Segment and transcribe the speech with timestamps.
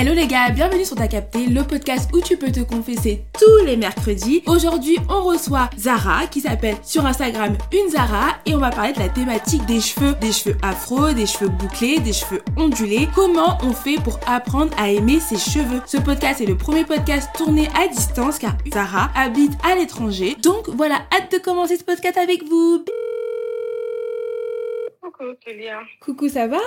[0.00, 3.66] Hello les gars, bienvenue sur Ta Capté, le podcast où tu peux te confesser tous
[3.66, 4.44] les mercredis.
[4.46, 9.00] Aujourd'hui, on reçoit Zara qui s'appelle sur Instagram une Zara et on va parler de
[9.00, 13.08] la thématique des cheveux, des cheveux afro, des cheveux bouclés, des cheveux ondulés.
[13.12, 15.82] Comment on fait pour apprendre à aimer ses cheveux?
[15.84, 20.36] Ce podcast est le premier podcast tourné à distance car Zara habite à l'étranger.
[20.40, 22.84] Donc voilà, hâte de commencer ce podcast avec vous.
[25.02, 25.80] Coucou Kélia.
[26.00, 26.60] Coucou, ça va?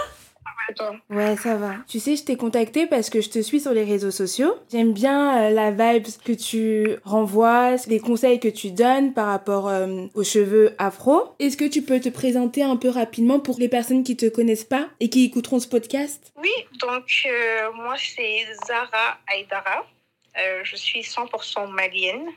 [1.10, 1.76] Ouais, ça va.
[1.88, 4.56] Tu sais, je t'ai contacté parce que je te suis sur les réseaux sociaux.
[4.72, 9.68] J'aime bien euh, la vibe que tu renvoies, les conseils que tu donnes par rapport
[9.68, 11.36] euh, aux cheveux afro.
[11.40, 14.64] Est-ce que tu peux te présenter un peu rapidement pour les personnes qui te connaissent
[14.64, 16.32] pas et qui écouteront ce podcast?
[16.38, 16.50] Oui,
[16.80, 19.86] donc euh, moi c'est Zara Aydara.
[20.64, 22.30] Je suis 100% malienne.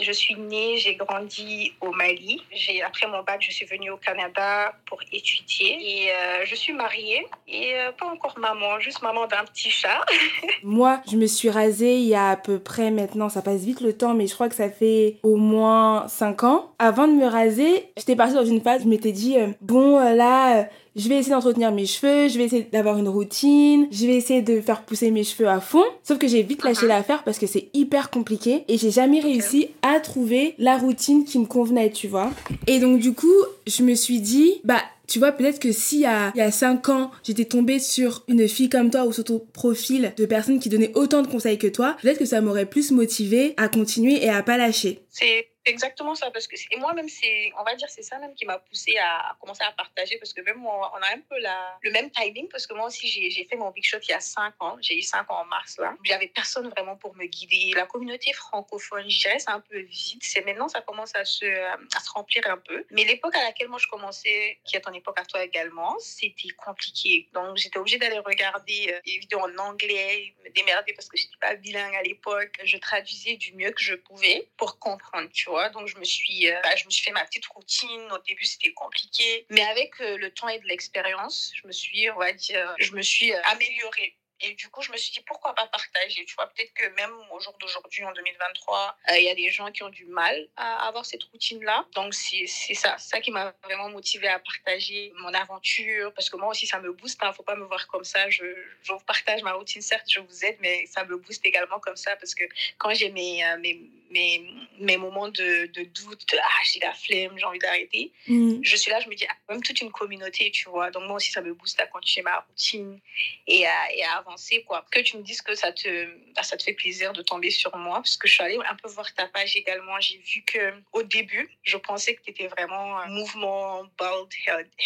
[0.00, 2.42] Je suis née, j'ai grandi au Mali.
[2.50, 6.72] J'ai après mon bac, je suis venue au Canada pour étudier et euh, je suis
[6.72, 10.00] mariée et euh, pas encore maman, juste maman d'un petit chat.
[10.62, 13.80] Moi, je me suis rasée il y a à peu près maintenant, ça passe vite
[13.80, 16.72] le temps, mais je crois que ça fait au moins 5 ans.
[16.78, 20.68] Avant de me raser, j'étais partie dans une phase, je m'étais dit, euh, bon, là,
[20.96, 24.42] je vais essayer d'entretenir mes cheveux, je vais essayer d'avoir une routine, je vais essayer
[24.42, 25.84] de faire pousser mes cheveux à fond.
[26.02, 26.88] Sauf que j'ai vite lâché Mhm.
[26.88, 31.38] l'affaire parce que c'est hyper compliqué et j'ai jamais réussi à trouver la routine qui
[31.38, 32.30] me convenait, tu vois.
[32.66, 33.32] Et donc, du coup,
[33.66, 36.42] je me suis dit, bah, tu vois, peut-être que si il y a, il y
[36.42, 40.24] a 5 ans, j'étais tombée sur une fille comme toi ou sur ton profil de
[40.26, 43.68] personnes qui donnaient autant de conseils que toi, peut-être que ça m'aurait plus motivée à
[43.68, 45.00] continuer et à pas lâcher.
[45.10, 48.34] C'est exactement ça parce que et moi même c'est on va dire c'est ça même
[48.34, 51.38] qui m'a poussé à commencer à partager parce que même moi, on a un peu
[51.38, 54.14] la le même timing parce que moi aussi j'ai fait mon big shot il y
[54.14, 54.76] a cinq ans.
[54.80, 55.94] J'ai eu cinq ans en mars là.
[56.04, 57.72] J'avais personne vraiment pour me guider.
[57.76, 60.20] La communauté francophone je dirais c'est un peu vide.
[60.22, 62.84] C'est maintenant ça commence à se à se remplir un peu.
[62.90, 66.50] Mais l'époque à laquelle moi je commençais qui est ton époque à toi également c'était
[66.56, 67.28] compliqué.
[67.32, 71.36] Donc j'étais obligée d'aller regarder euh, des vidéos en anglais me démerder parce que j'étais
[71.40, 72.58] pas bilingue à l'époque.
[72.64, 76.50] Je traduisais du mieux que je pouvais pour comprendre tu vois donc je me suis
[76.50, 78.10] euh, bah, je me suis fait ma petite routine.
[78.12, 79.46] Au début c'était compliqué.
[79.50, 82.92] Mais avec euh, le temps et de l'expérience je me suis on va dire je
[82.92, 86.34] me suis euh, améliorée et du coup, je me suis dit, pourquoi pas partager Tu
[86.34, 89.70] vois, peut-être que même au jour d'aujourd'hui, en 2023, euh, il y a des gens
[89.70, 91.86] qui ont du mal à avoir cette routine-là.
[91.94, 96.12] Donc, c'est ça, ça qui m'a vraiment motivée à partager mon aventure.
[96.14, 97.18] Parce que moi aussi, ça me booste.
[97.22, 98.28] Il ne faut pas me voir comme ça.
[98.30, 98.44] Je,
[98.82, 102.16] je partage ma routine, certes, je vous aide, mais ça me booste également comme ça.
[102.16, 102.44] Parce que
[102.78, 103.80] quand j'ai mes, euh, mes,
[104.10, 104.44] mes,
[104.78, 108.60] mes moments de, de doute, de, ah, j'ai la flemme, j'ai envie d'arrêter, Mm.
[108.62, 110.90] je suis là, je me dis, ah, même toute une communauté, tu vois.
[110.90, 113.00] Donc, moi aussi, ça me booste à continuer ma routine
[113.46, 114.31] et à, et à avancer,
[114.66, 114.84] quoi.
[114.90, 117.74] Que tu me dises que ça te, bah, ça te fait plaisir de tomber sur
[117.76, 119.98] moi, parce que je suis allée un peu voir ta page également.
[120.00, 124.28] J'ai vu que au début, je pensais que tu étais vraiment un mouvement bald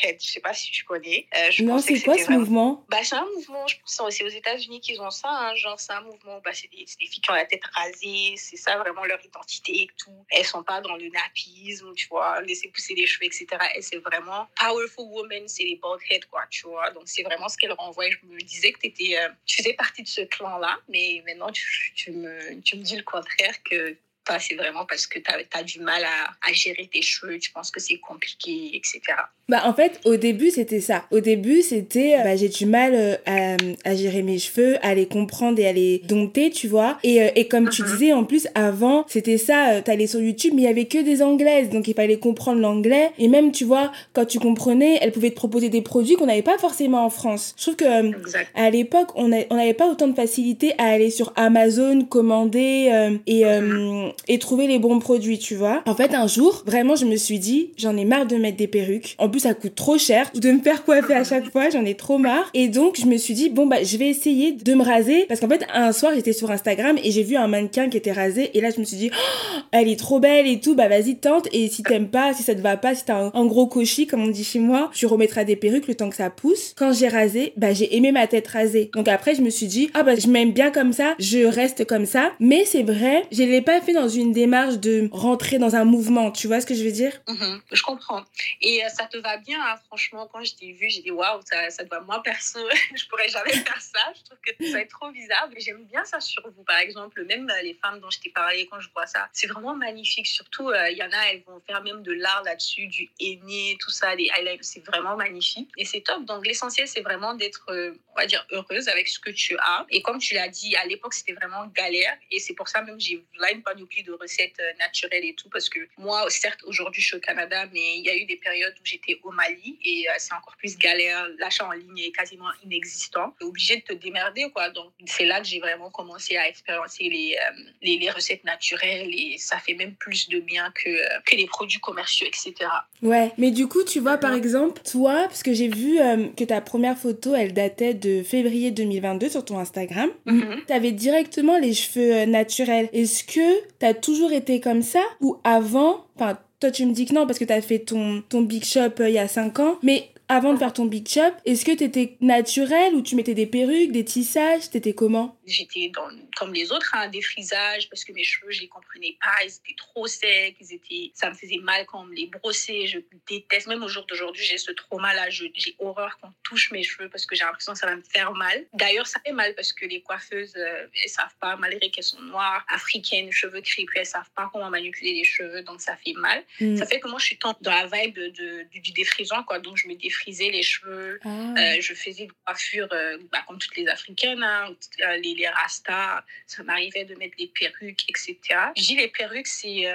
[0.02, 0.16] head.
[0.20, 1.26] Je sais pas si tu connais.
[1.36, 2.84] Euh, je Non, c'est quoi ce vraiment- mouvement?
[2.88, 5.28] Bah, c'est un mouvement, je pense, c'est aux États-Unis qu'ils ont ça.
[5.28, 8.56] hein, genre, c'est un mouvement, bah, c'est des, filles qui ont la tête rasée, c'est
[8.56, 10.24] ça vraiment leur identité et tout.
[10.30, 13.46] Elles sont pas dans le napisme, tu vois, laisser pousser les cheveux, etc.
[13.74, 16.90] Et c'est vraiment powerful woman, c'est les bald head, quoi, tu vois.
[16.90, 18.06] Donc, c'est vraiment ce qu'elles renvoient.
[18.06, 21.50] Et je me disais que étais, euh, tu faisais partie de ce clan-là, mais maintenant,
[21.52, 23.96] tu, me, tu me dis le contraire que.
[24.26, 27.50] Toi, C'est vraiment parce que tu as, du mal à, à gérer tes cheveux, tu
[27.52, 29.00] penses que c'est compliqué, etc.
[29.48, 31.04] Bah en fait au début c'était ça.
[31.12, 33.56] Au début c'était euh, bah, j'ai du mal euh, à,
[33.88, 36.98] à gérer mes cheveux, à les comprendre et à les dompter tu vois.
[37.04, 37.88] Et, euh, et comme tu Mhm.
[37.88, 41.22] disais en plus avant c'était ça, t'allais sur YouTube mais il y avait que des
[41.22, 43.12] anglaises donc il fallait comprendre l'anglais.
[43.18, 46.42] Et même tu vois quand tu comprenais elles pouvaient te proposer des produits qu'on n'avait
[46.42, 47.54] pas forcément en France.
[47.56, 48.50] Je trouve que Exact.
[48.56, 52.88] à l'époque, on a- on n'avait pas autant de facilité à aller sur Amazon, commander
[52.92, 55.82] euh, et, euh, et trouver les bons produits, tu vois.
[55.86, 58.66] En fait, un jour, vraiment, je me suis dit, j'en ai marre de mettre des
[58.66, 59.14] perruques.
[59.18, 61.94] En plus, ça coûte trop cher de me faire coiffer à chaque fois, j'en ai
[61.94, 62.50] trop marre.
[62.54, 65.26] Et donc, je me suis dit, bon, bah, je vais essayer de me raser.
[65.26, 68.12] Parce qu'en fait, un soir, j'étais sur Instagram et j'ai vu un mannequin qui était
[68.12, 68.50] rasé.
[68.54, 71.16] Et là, je me suis dit, Oh, elle est trop belle et tout, bah, vas-y,
[71.16, 71.48] tente.
[71.52, 74.22] Et si t'aimes pas, si ça te va pas, si t'as un, gros cochis, comme
[74.24, 76.74] on dit chez moi, tu remettras des perruques le temps que ça pousse.
[76.76, 78.90] Quand j'ai rasé, bah, j'ai aimé ma tête rasée.
[78.94, 81.84] Donc après, je me suis dit, ah, bah, je m'aime bien comme ça, je reste
[81.84, 82.32] comme ça.
[82.40, 86.30] Mais c'est vrai, je l'ai pas fait dans une démarche de rentrer dans un mouvement.
[86.30, 87.12] Tu vois ce que je veux dire?
[87.28, 88.24] Mhm, je comprends.
[88.60, 90.28] Et euh, ça te va bien, hein, franchement.
[90.32, 92.00] Quand je t'ai vu, j'ai dit waouh, ça, ça te va.
[92.00, 92.60] Moi, perso,
[92.94, 94.00] je pourrais jamais faire ça.
[94.14, 95.48] Je trouve que ça est trop bizarre.
[95.58, 97.24] J'aime bien ça sur vous, par exemple.
[97.24, 100.26] Même euh, les femmes dont je t'ai parlé, quand je vois ça, c'est vraiment magnifique.
[100.26, 103.76] Surtout, euh, il y en a, elles vont faire même de l'art là-dessus, du henné,
[103.80, 104.64] tout ça, des highlights.
[104.64, 105.70] C'est vraiment magnifique.
[105.76, 106.24] Et c'est top.
[106.24, 109.86] Donc, l'essentiel, c'est vraiment d'être, on va dire, heureuse avec ce que tu as.
[109.90, 112.16] Et comme tu l'as dit, à l'époque, c'était vraiment galère.
[112.30, 115.48] Et c'est pour ça même, j'ai là une panoplie de recettes euh, naturelles et tout,
[115.48, 118.36] parce que moi, certes, aujourd'hui, je suis au Canada, mais il y a eu des
[118.36, 121.28] périodes où j'étais au Mali et euh, c'est encore plus galère.
[121.38, 123.34] L'achat en ligne est quasiment inexistant.
[123.38, 124.70] Tu es obligé de te démerder, quoi.
[124.70, 127.36] Donc, c'est là que j'ai vraiment commencé à expérimenter les,
[127.82, 130.90] les, les, recettes naturelles et ça fait même plus de bien que,
[131.24, 132.54] que les produits commerciaux, etc.
[133.02, 135.98] Ouais, mais du coup, tu vois, par exemple, toi, parce que j'ai vu
[136.36, 140.10] que ta première photo, elle datait de février 2022 sur ton Instagram.
[140.24, 140.62] Mhm.
[140.66, 142.88] Tu avais directement les cheveux euh, naturels.
[142.92, 147.14] Est-ce que tu toujours été comme ça ou avant, enfin, toi tu me dis que
[147.14, 149.58] non parce que tu as fait ton, ton big shop euh, il y a 5
[149.60, 153.14] ans, mais avant de faire ton big shop, est-ce que tu étais naturel ou tu
[153.14, 154.70] mettais des perruques, des tissages?
[154.70, 155.38] T'étais comment?
[155.46, 155.92] J'étais
[156.36, 159.48] comme les autres, hein, des frisages, parce que mes cheveux, je les comprenais pas, ils
[159.48, 162.98] étaient trop secs, ils étaient, ça me faisait mal quand on me les brossait, je
[163.28, 167.24] déteste, même au jour d'aujourd'hui, j'ai ce trauma-là, j'ai horreur qu'on touche mes cheveux parce
[167.24, 168.66] que j'ai l'impression que ça va me faire mal.
[168.74, 172.20] D'ailleurs, ça fait mal parce que les coiffeuses, euh, elles savent pas, malgré qu'elles sont
[172.20, 176.42] noires, africaines, cheveux crépus, elles savent pas comment manipuler les cheveux, donc ça fait mal.
[176.60, 176.76] Mm.
[176.76, 179.86] Ça fait que moi, je suis dans la vibe de, du défrisant, quoi, donc je
[179.86, 181.28] me défrise frisais les cheveux, ah.
[181.28, 184.74] euh, je faisais des coiffures euh, bah, comme toutes les africaines, hein,
[185.06, 188.36] euh, les, les rastas, ça m'arrivait de mettre des perruques, etc.
[188.76, 189.86] Je dis les perruques, c'est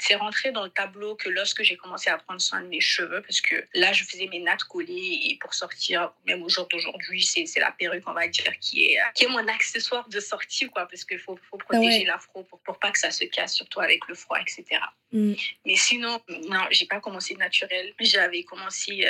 [0.00, 3.20] c'est rentré dans le tableau que lorsque j'ai commencé à prendre soin de mes cheveux,
[3.20, 7.22] parce que là, je faisais mes nattes collées et pour sortir, même au jour d'aujourd'hui,
[7.22, 10.86] c'est, la perruque, on va dire, qui est, qui est mon accessoire de sortie, quoi,
[10.86, 14.00] parce qu'il faut, faut protéger l'afro pour, pour pas que ça se casse, surtout avec
[14.08, 14.80] le froid, etc.
[15.12, 15.34] Mm.
[15.66, 16.18] Mais sinon,
[16.48, 17.92] non, j'ai pas commencé naturel.
[18.00, 19.06] J'avais commencé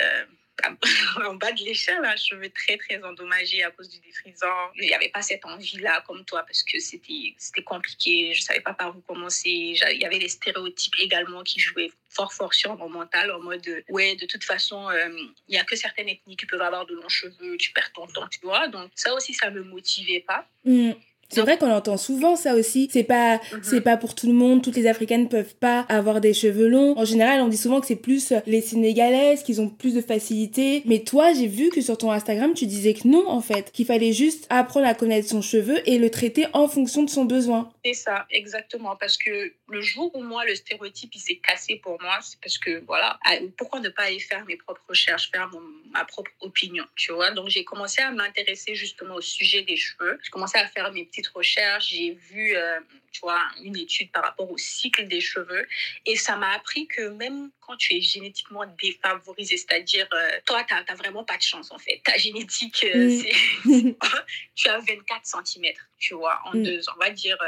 [1.27, 4.71] en bas de l'échelle, un cheveu très, très endommagé à cause du défrisant.
[4.77, 8.33] Il n'y avait pas cette envie-là comme toi parce que c'était compliqué.
[8.35, 9.51] Je ne savais pas par où commencer.
[9.51, 13.85] Il y avait les stéréotypes également qui jouaient fort, fort sur mon mental en mode,
[13.89, 15.09] ouais, de toute façon, euh,
[15.49, 18.07] il n'y a que certaines ethnies qui peuvent avoir de longs cheveux, tu perds ton
[18.07, 18.69] temps, tu vois.
[18.69, 20.47] Donc, ça aussi, ça ne me motivait pas.
[20.65, 20.93] Mm.
[21.31, 22.89] C'est vrai qu'on entend souvent ça aussi.
[22.93, 23.61] C'est pas, mhm.
[23.63, 24.63] c'est pas pour tout le monde.
[24.63, 26.97] Toutes les Africaines peuvent pas avoir des cheveux longs.
[26.99, 30.83] En général, on dit souvent que c'est plus les Sénégalaises qui ont plus de facilité.
[30.87, 33.71] Mais toi, j'ai vu que sur ton Instagram, tu disais que non, en fait.
[33.73, 37.25] Qu'il fallait juste apprendre à connaître son cheveu et le traiter en fonction de son
[37.25, 37.71] besoin.
[37.85, 38.97] C'est ça, exactement.
[38.99, 42.59] Parce que le jour où moi, le stéréotype, il s'est cassé pour moi, c'est parce
[42.59, 43.19] que, voilà,
[43.57, 45.51] pourquoi ne pas aller faire mes propres recherches, faire
[45.91, 47.31] ma propre opinion, tu vois?
[47.31, 50.19] Donc, j'ai commencé à m'intéresser justement au sujet des cheveux.
[50.23, 52.81] J'ai commencé à faire mes petits recherche, j'ai vu, euh,
[53.11, 55.67] tu vois, une étude par rapport au cycle des cheveux.
[56.07, 60.75] Et ça m'a appris que même quand tu es génétiquement défavorisé, c'est-à-dire, euh, toi, tu
[60.75, 62.01] n'as vraiment pas de chance, en fait.
[62.05, 63.23] Ta génétique, euh,
[63.65, 63.97] c'est...
[64.55, 66.63] tu as 24 cm, tu vois, en mm.
[66.63, 66.93] deux ans.
[66.97, 67.39] On va dire,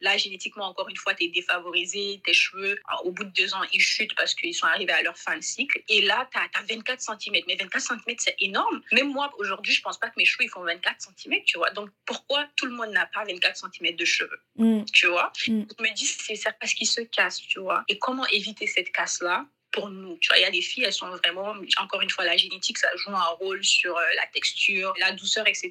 [0.00, 3.62] là, génétiquement, encore une fois, tu es défavorisé, tes cheveux, au bout de deux ans,
[3.72, 5.82] ils chutent parce qu'ils sont arrivés à leur fin de cycle.
[5.88, 7.42] Et là, tu as, 24 cm.
[7.46, 8.82] Mais 24 cm, c'est énorme.
[8.92, 11.70] Même moi, aujourd'hui, je pense pas que mes cheveux, ils font 24 cm, tu vois.
[11.70, 14.84] Donc, pourquoi tout le monde n'a pas 24 cm de cheveux, mm.
[14.92, 15.09] tu vois.
[15.10, 15.62] Mm.
[15.78, 17.84] Je me dis, c'est ça parce qu'ils se cassent, tu vois.
[17.88, 20.16] Et comment éviter cette casse-là pour nous.
[20.18, 22.78] Tu vois, il y a des filles, elles sont vraiment, encore une fois, la génétique,
[22.78, 25.70] ça joue un rôle sur euh, la texture, la douceur, etc.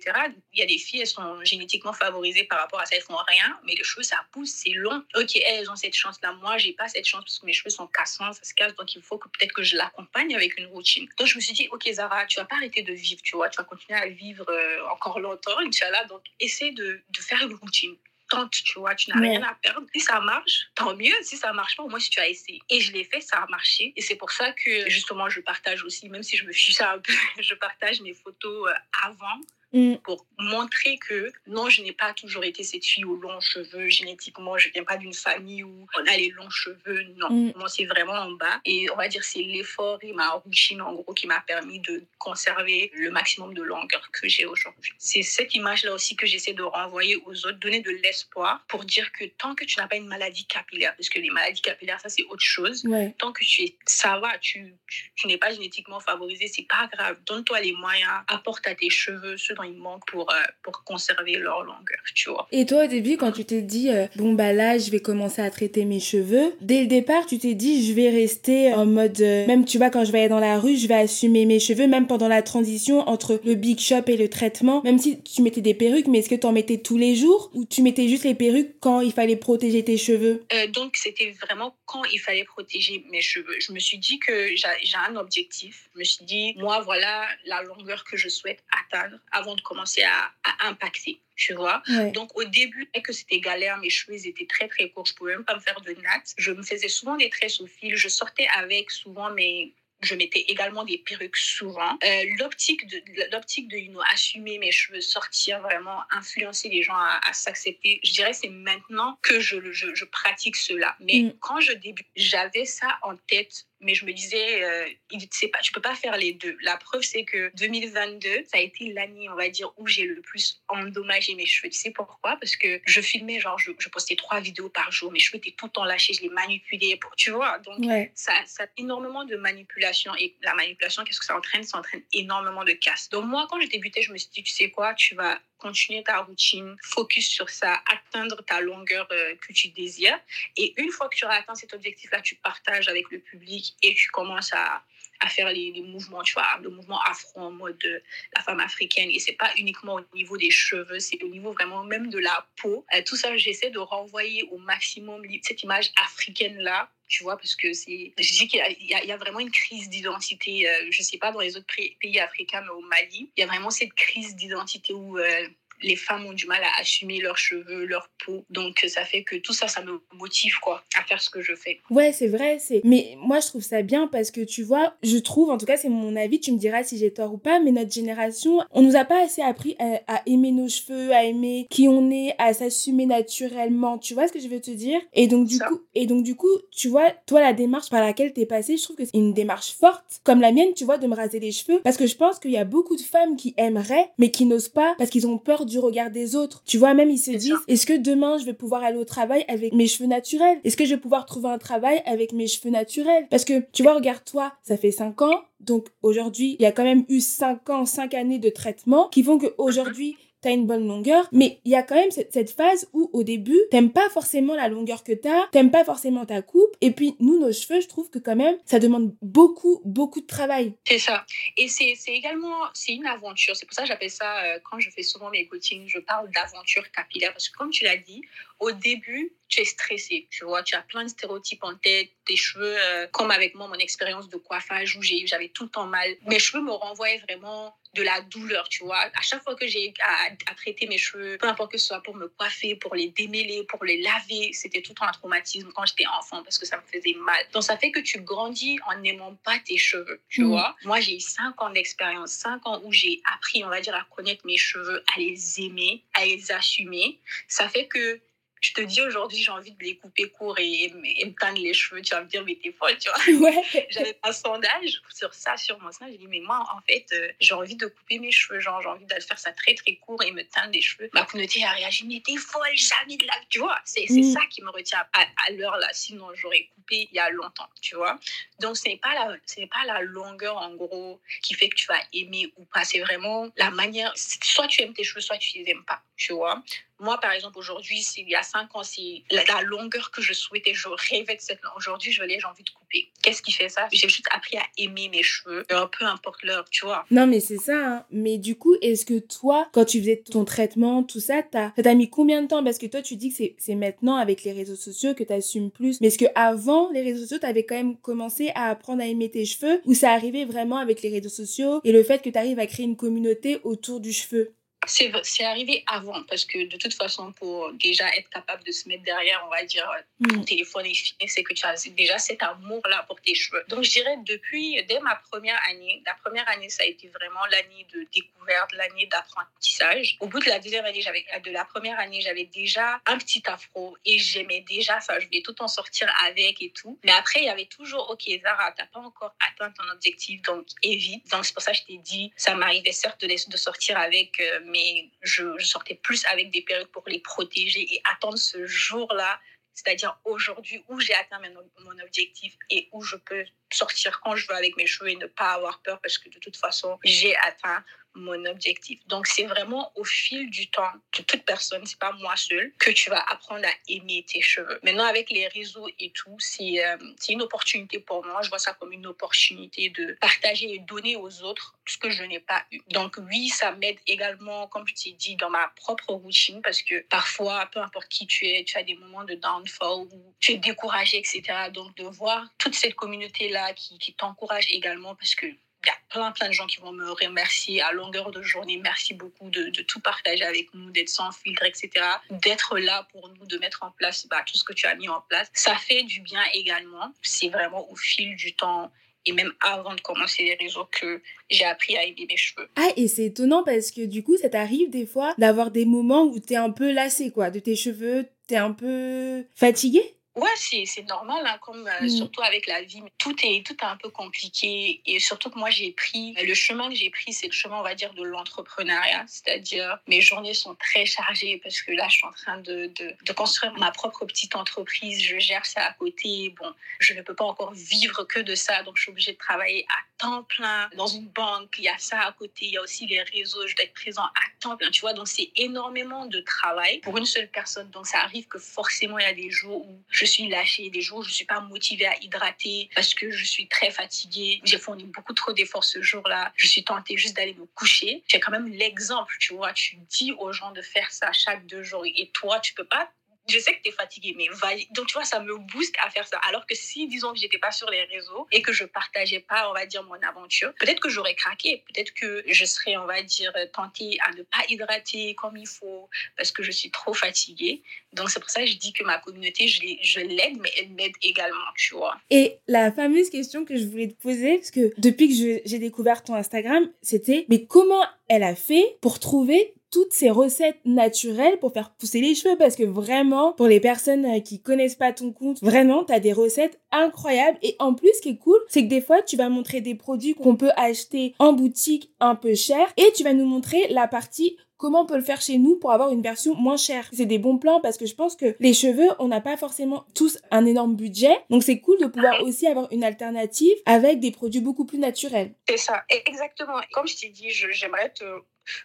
[0.54, 3.18] Il y a des filles, elles sont génétiquement favorisées par rapport à ça, elles font
[3.28, 5.04] rien, mais les cheveux, ça pousse, c'est long.
[5.16, 6.34] Ok, elles ont cette chance-là.
[6.34, 8.96] Moi, j'ai pas cette chance parce que mes cheveux sont cassants, ça se casse, donc
[8.96, 11.08] il faut que peut-être que je l'accompagne avec une routine.
[11.18, 13.50] Donc je me suis dit, ok, Zara, tu vas pas arrêter de vivre, tu vois,
[13.50, 17.56] tu vas continuer à vivre euh, encore longtemps, Inch'Allah, donc essaie de, de faire une
[17.56, 17.96] routine
[18.30, 19.86] tente, tu vois, tu n'as rien à perdre.
[19.94, 21.16] Si ça marche, tant mieux.
[21.22, 22.62] Si ça marche pas, au moins si tu as essayé.
[22.70, 23.94] Et je l'ai fait, ça a marché.
[23.96, 27.00] Et c'est pour ça que justement, je partage aussi, même si je me fiche un
[27.00, 28.74] peu, je partage mes photos euh,
[29.04, 29.40] avant
[29.72, 29.98] Mm.
[29.98, 33.88] pour montrer que non, je n'ai pas toujours été cette fille aux longs cheveux.
[33.88, 37.04] Génétiquement, je viens pas d'une famille où on a les longs cheveux.
[37.18, 37.54] Non, mm.
[37.56, 38.62] moi, c'est vraiment en bas.
[38.66, 42.04] Et on va dire c'est l'effort et ma routine, en gros, qui m'a permis de
[42.18, 44.94] conserver le maximum de longueur que j'ai aujourd'hui.
[44.98, 49.12] C'est cette image-là aussi que j'essaie de renvoyer aux autres, donner de l'espoir pour dire
[49.12, 52.10] que tant que tu n'as pas une maladie capillaire, parce que les maladies capillaires, ça,
[52.10, 52.84] c'est autre chose.
[53.20, 57.20] Tant que tu es, ça va, tu, tu, n'es pas génétiquement favorisé, c'est pas grave.
[57.28, 61.64] Donne-toi les moyens, apporte à tes cheveux ce il manque pour, euh, pour conserver leur
[61.64, 62.48] longueur, tu vois.
[62.52, 65.42] Et toi, au début, quand tu t'es dit, euh, bon, bah là, je vais commencer
[65.42, 69.20] à traiter mes cheveux, dès le départ, tu t'es dit, je vais rester en mode,
[69.22, 71.60] euh, même tu vois, quand je vais aller dans la rue, je vais assumer mes
[71.60, 75.42] cheveux, même pendant la transition entre le big shop et le traitement, même si tu
[75.42, 78.08] mettais des perruques, mais est-ce que tu en mettais tous les jours ou tu mettais
[78.08, 80.44] juste les perruques quand il fallait protéger tes cheveux?
[80.74, 83.56] Donc, c'était vraiment quand il fallait protéger mes cheveux.
[83.60, 85.90] Je me suis dit que j'ai un objectif.
[85.94, 90.04] Je me suis dit, moi, voilà la longueur que je souhaite atteindre avant de commencer
[90.04, 90.32] à,
[90.68, 91.82] impacter tu vois.
[92.14, 95.46] Donc au début, que c'était galère, mes cheveux étaient très très courts, je pouvais même
[95.46, 96.34] pas me faire de nattes.
[96.38, 100.46] Je me faisais souvent des tresses au fil, je sortais avec souvent mes je mettais
[100.48, 101.98] également des perruques souvent.
[102.04, 103.02] Euh, l'optique de,
[103.32, 108.14] l'optique de you know, assumer mes cheveux, sortir vraiment, influencer les gens à, s'accepter, je
[108.14, 110.96] dirais c'est maintenant que je, je, je pratique cela.
[111.02, 111.40] Mais mm.
[111.40, 115.72] quand je débute, j'avais ça en tête mais je me disais, euh, il, pas, tu
[115.72, 116.58] peux pas faire les deux.
[116.62, 120.22] La preuve, c'est que 2022, ça a été l'année, on va dire, où j'ai le
[120.22, 121.70] plus endommagé mes cheveux.
[121.70, 122.38] Tu sais pourquoi?
[122.38, 125.56] Parce que je filmais, genre, je, je, postais trois vidéos par jour, mes cheveux étaient
[125.58, 127.60] tout le temps lâchés, je les manipulais, pour, tu vois.
[127.60, 127.84] Donc,
[128.16, 130.14] ça, ça a énormément de manipulation.
[130.18, 131.64] Et la manipulation, qu'est-ce que ça entraîne?
[131.64, 133.10] Ça entraîne énormément de casse.
[133.10, 136.04] Donc, moi, quand j'ai débuté, je me suis dit, tu sais quoi, tu vas continuer
[136.04, 140.20] ta routine, focus sur ça, atteindre ta longueur euh, que tu désires.
[140.58, 143.94] Et une fois que tu auras atteint cet objectif-là, tu partages avec le public et
[143.94, 144.84] tu commences à,
[145.20, 148.02] à faire les, mouvements, tu vois, le mouvement afro en mode de
[148.36, 149.10] la femme africaine.
[149.12, 152.48] Et c'est pas uniquement au niveau des cheveux, c'est au niveau vraiment même de la
[152.56, 152.86] peau.
[152.96, 157.74] Euh, tout ça, j'essaie de renvoyer au maximum cette image africaine-là tu vois, parce que
[157.74, 161.32] c'est, je dis qu'il y, y, a vraiment une crise d'identité, euh, je sais pas
[161.32, 161.66] dans les autres
[162.00, 165.48] pays africains, mais au Mali, il y a vraiment cette crise d'identité où euh,
[165.82, 168.46] les femmes ont du mal à assumer leurs cheveux, leur peau.
[168.50, 171.56] Donc ça fait que tout ça, ça me motive quoi à faire ce que je
[171.56, 171.80] fais.
[171.90, 172.58] Ouais, c'est vrai.
[172.60, 172.82] C'est.
[172.84, 175.78] Mais moi, je trouve ça bien parce que tu vois, je trouve, en tout cas,
[175.78, 176.40] c'est mon avis.
[176.40, 179.24] Tu me diras si j'ai tort ou pas, mais notre génération, on nous a pas
[179.24, 183.98] assez appris à, aimer nos cheveux, à aimer qui on est, à s'assumer naturellement.
[183.98, 185.00] Tu vois ce que je veux te dire?
[185.14, 188.34] Et donc du coup, et donc du coup, tu vois, toi, la démarche par laquelle
[188.34, 191.08] t'es passée, je trouve que c'est une démarche forte, comme la mienne, tu vois, de
[191.08, 193.54] me raser les cheveux, parce que je pense qu'il y a beaucoup de femmes qui
[193.58, 196.62] aimeraient, mais qui n'osent pas parce qu'ils ont peur du regard des autres.
[196.66, 199.46] Tu vois, même ils se disent, est-ce que demain je vais pouvoir aller au travail
[199.48, 200.60] avec mes cheveux naturels?
[200.64, 203.28] Est-ce que je vais pouvoir trouver un travail avec mes cheveux naturels?
[203.30, 206.84] Parce que, tu vois, regarde-toi, ça fait 5 ans, donc aujourd'hui, il y a quand
[206.84, 211.28] même eu 5 ans, 5 années de traitement qui font qu'aujourd'hui, t'as une bonne longueur,
[211.32, 214.68] mais il y a quand même cette, phase où au début, t'aimes pas forcément la
[214.68, 218.10] longueur que t'as, t'aimes pas forcément ta coupe, et puis nous, nos cheveux, je trouve
[218.10, 220.74] que quand même, ça demande beaucoup, beaucoup de travail.
[220.88, 221.26] C'est ça.
[221.58, 223.56] Et c'est également, c'est une aventure.
[223.56, 226.30] C'est pour ça que j'appelle ça, euh, quand je fais souvent mes coachings, je parle
[226.32, 228.22] d'aventure capillaire, parce que comme tu l'as dit,
[228.60, 232.36] au début, tu es stressé, tu vois, tu as plein de stéréotypes en tête, tes
[232.36, 236.16] cheveux, euh, comme avec moi, mon expérience de coiffage où j'avais tout le temps mal.
[236.28, 239.00] Mes cheveux me renvoyaient vraiment de la douleur, tu vois.
[239.00, 242.16] À chaque fois que j'ai à, traiter mes cheveux, peu importe que ce soit pour
[242.16, 246.44] me coiffer, pour les démêler, pour les laver, c'était tout un traumatisme quand j'étais enfant
[246.44, 247.44] parce que ça me faisait mal.
[247.52, 250.48] Donc ça fait que tu grandis en n'aimant pas tes cheveux, tu mm.
[250.48, 250.76] vois.
[250.84, 254.06] Moi, j'ai eu 5 ans d'expérience, 5 ans où j'ai appris, on va dire, à
[254.16, 257.20] connaître mes cheveux, à les aimer, à les assumer.
[257.48, 258.22] Ça fait que
[258.62, 262.02] je te dis aujourd'hui, j'ai envie de les couper court et, me teindre les cheveux,
[262.02, 263.20] tu vas me dire, mais t'es folle, tu vois.
[263.40, 263.64] Ouais.
[263.90, 266.08] J'avais un sondage sur ça, sur mon sein.
[266.10, 268.90] J'ai dit, mais moi, en fait, euh, j'ai envie de couper mes cheveux, genre, j'ai
[268.90, 271.10] envie de faire ça très, très court et me teindre les cheveux.
[271.14, 273.34] Ma communauté a réagi, mais t'es folle, jamais de la.
[273.50, 274.34] Tu vois, c'est mm.
[274.34, 275.88] ça qui me retient à, à l'heure là.
[275.94, 278.20] Sinon, j'aurais coupé il y a longtemps, tu vois.
[278.60, 279.38] Donc, ce n'est pas, la,
[279.68, 282.84] pas la longueur, en gros, qui fait que tu vas aimer ou pas.
[282.84, 284.12] C'est vraiment la manière.
[284.16, 286.62] Soit tu aimes tes cheveux, soit tu les aimes pas, tu vois.
[287.00, 290.74] Moi, par exemple, aujourd'hui, il y a cinq ans, c'est la, longueur que je souhaitais,
[290.74, 291.78] je rêvais de cette longueur.
[291.78, 293.10] Aujourd'hui, je l'ai, j'ai envie de couper.
[293.22, 293.88] Qu'est-ce qui fait ça?
[293.92, 297.06] J'ai juste appris à aimer mes cheveux, peu importe l'heure, tu vois.
[297.12, 297.88] Non, mais c'est ça.
[297.88, 298.06] Hein.
[298.12, 301.94] Mais du coup, est-ce que toi, quand tu faisais ton traitement, tout ça, ça t'a
[301.94, 302.64] mis combien de temps?
[302.64, 305.72] Parce que toi, tu dis que c'est maintenant avec les réseaux sociaux que tu assumes
[305.72, 306.02] plus.
[306.02, 309.06] Mais est-ce que avant les réseaux sociaux, tu avais quand même commencé à apprendre à
[309.06, 309.82] aimer tes cheveux?
[309.86, 312.68] Ou ça arrivait vraiment avec les réseaux sociaux et le fait que tu arrives à
[312.68, 314.54] créer une communauté autour du cheveu?
[314.88, 319.04] C'est arrivé avant, parce que de toute façon, pour déjà être capable de se mettre
[319.04, 319.88] derrière, on va dire,
[320.28, 320.46] ton mm.
[320.46, 323.64] téléphone est fini, c'est que tu as déjà cet amour-là pour tes cheveux.
[323.68, 327.46] Donc, je dirais, depuis, dès ma première année, la première année, ça a été vraiment
[327.52, 330.18] l'année de découverte, l'année d'apprentissage.
[330.22, 333.44] Au bout de la deuxième année, j'avais, de la première année, j'avais déjà un petit
[333.46, 335.20] afro et j'aimais déjà ça.
[335.20, 336.98] Je voulais tout en sortir avec et tout.
[337.04, 340.66] Mais après, il y avait toujours, OK, Zara, t'as pas encore atteint ton objectif, donc
[340.84, 341.30] évite.
[341.30, 344.40] Donc, c'est pour ça que je t'ai dit, ça m'arrivait certes de, de sortir avec
[344.40, 349.40] euh, mais je, sortais plus avec des perruques pour les protéger et attendre ce jour-là,
[349.74, 354.56] c'est-à-dire aujourd'hui où j'ai atteint mon, objectif et où je peux sortir quand je veux
[354.56, 357.84] avec mes cheveux et ne pas avoir peur parce que de toute façon, j'ai atteint
[358.16, 359.00] mon objectif.
[359.08, 362.92] Donc, c'est vraiment au fil du temps de toute personne, c'est pas moi seule, que
[362.92, 364.80] tu vas apprendre à aimer tes cheveux.
[364.84, 366.98] Maintenant, avec les réseaux et tout, c'est euh,
[367.30, 368.42] une opportunité pour moi.
[368.42, 372.24] Je vois ça comme une opportunité de partager et donner aux autres ce que je
[372.24, 372.80] n'ai pas eu.
[372.90, 377.02] Donc, oui, ça m'aide également, comme je t'ai dit, dans ma propre routine parce que
[377.08, 380.58] parfois, peu importe qui tu es, tu as des moments de downfall où tu es
[380.58, 381.42] découragé, etc.
[381.74, 385.48] Donc, de voir toute cette communauté-là qui, qui t'encourage également parce que
[385.84, 388.78] il y a plein, plein de gens qui vont me remercier à longueur de journée.
[388.78, 391.90] Merci beaucoup de, de tout partager avec nous, d'être sans filtre, etc.
[392.30, 395.08] D'être là pour nous, de mettre en place bah, tout ce que tu as mis
[395.08, 395.50] en place.
[395.54, 397.14] Ça fait du bien également.
[397.22, 398.92] C'est vraiment au fil du temps
[399.26, 402.70] et même avant de commencer les réseaux que j'ai appris à aimer mes cheveux.
[402.76, 406.24] Ah, et c'est étonnant parce que du coup, ça t'arrive des fois d'avoir des moments
[406.24, 410.02] où t'es un peu lassé, quoi, de tes cheveux, t'es un peu fatigué?
[410.40, 412.10] Ouais, c'est normal, hein, comme euh, mm.
[412.10, 413.04] surtout avec la vie.
[413.18, 415.02] Tout est, tout est un peu compliqué.
[415.06, 417.84] Et surtout que moi, j'ai pris, le chemin que j'ai pris, c'est le chemin, on
[417.84, 419.26] va dire, de l'entrepreneuriat.
[419.28, 423.14] C'est-à-dire, mes journées sont très chargées parce que là, je suis en train de, de,
[423.26, 425.22] de, construire ma propre petite entreprise.
[425.22, 426.56] Je gère ça à côté.
[426.58, 428.82] Bon, je ne peux pas encore vivre que de ça.
[428.84, 431.76] Donc, je suis obligée de travailler à temps plein dans une banque.
[431.78, 432.66] Il y a ça à côté.
[432.66, 433.68] Il y a aussi les réseaux.
[433.68, 435.12] Je dois être présent à temps plein, tu vois.
[435.14, 437.90] Donc, c'est énormément de travail pour une seule personne.
[437.90, 441.02] Donc, ça arrive que forcément, il y a des jours où je suis lâchée, des
[441.02, 444.62] jours je suis pas motivée à hydrater parce que je suis très fatiguée.
[444.64, 446.52] J'ai fourni beaucoup trop d'efforts ce jour-là.
[446.56, 448.24] Je suis tentée juste d'aller me coucher.
[448.28, 449.74] J'ai quand même l'exemple, tu vois.
[449.74, 453.10] Tu dis aux gens de faire ça chaque deux jours et toi, tu peux pas
[453.50, 454.70] je sais que tu es fatigué, mais va...
[454.92, 456.38] Donc, tu vois, ça me booste à faire ça.
[456.48, 459.70] Alors que si, disons que j'étais pas sur les réseaux et que je partageais pas,
[459.70, 461.84] on va dire, mon aventure, peut-être que j'aurais craqué.
[461.94, 466.10] Peut-être que je serais, on va dire, tentée à ne pas hydrater comme il faut
[466.38, 467.82] parce que je suis trop fatiguée.
[468.14, 471.14] Donc, c'est pour ça que je dis que ma communauté, je l'aide, mais elle m'aide
[471.22, 472.18] également, tu vois.
[472.30, 476.24] Et la fameuse question que je voulais te poser, parce que depuis que j'ai découvert
[476.24, 481.74] ton Instagram, c'était, mais comment elle a fait pour trouver toutes ces recettes naturelles pour
[481.74, 485.32] faire pousser les cheveux parce que vraiment pour les personnes euh, qui connaissent pas ton
[485.32, 488.84] compte vraiment tu as des recettes incroyables et en plus ce qui est cool c'est
[488.84, 492.56] que des fois tu vas montrer des produits qu'on peut acheter en boutique un peu
[492.56, 495.76] cher et tu vas nous montrer la partie comment on peut le faire chez nous
[495.76, 497.08] pour avoir une version moins chère.
[497.12, 500.06] C'est des bons plans parce que je pense que les cheveux, on n'a pas forcément
[500.16, 501.38] tous un énorme budget.
[501.52, 505.54] Donc c'est cool de pouvoir aussi avoir une alternative avec des produits beaucoup plus naturels.
[505.68, 506.80] C'est ça, exactement.
[506.94, 508.24] Comme je t'ai dit, j'aimerais te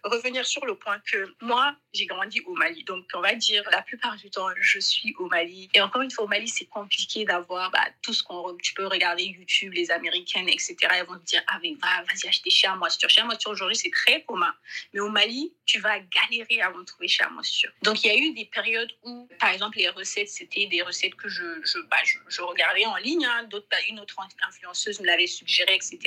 [0.02, 2.84] revenir sur le point que moi, j'ai grandi au Mali.
[2.84, 5.68] Donc, on va dire, la plupart du temps, je suis au Mali.
[5.74, 8.56] Et encore une fois, au Mali, c'est compliqué d'avoir bah, tout ce qu'on...
[8.62, 10.76] Tu peux regarder YouTube, les Américaines, etc.
[10.90, 13.08] Elles vont te dire, ah, mais va, vas-y acheter chez Amoisture.
[13.08, 14.54] Chez Amoisture, aujourd'hui, c'est très commun.
[14.92, 17.70] Mais au Mali, tu vas galérer avant de trouver chez Amoisture.
[17.82, 21.14] Donc, il y a eu des périodes où, par exemple, les recettes, c'était des recettes
[21.14, 23.24] que je, je, bah, je, regardais en ligne.
[23.24, 23.48] Hein.
[23.70, 24.16] Bah, une autre
[24.48, 25.98] influenceuse me l'avait suggéré, etc.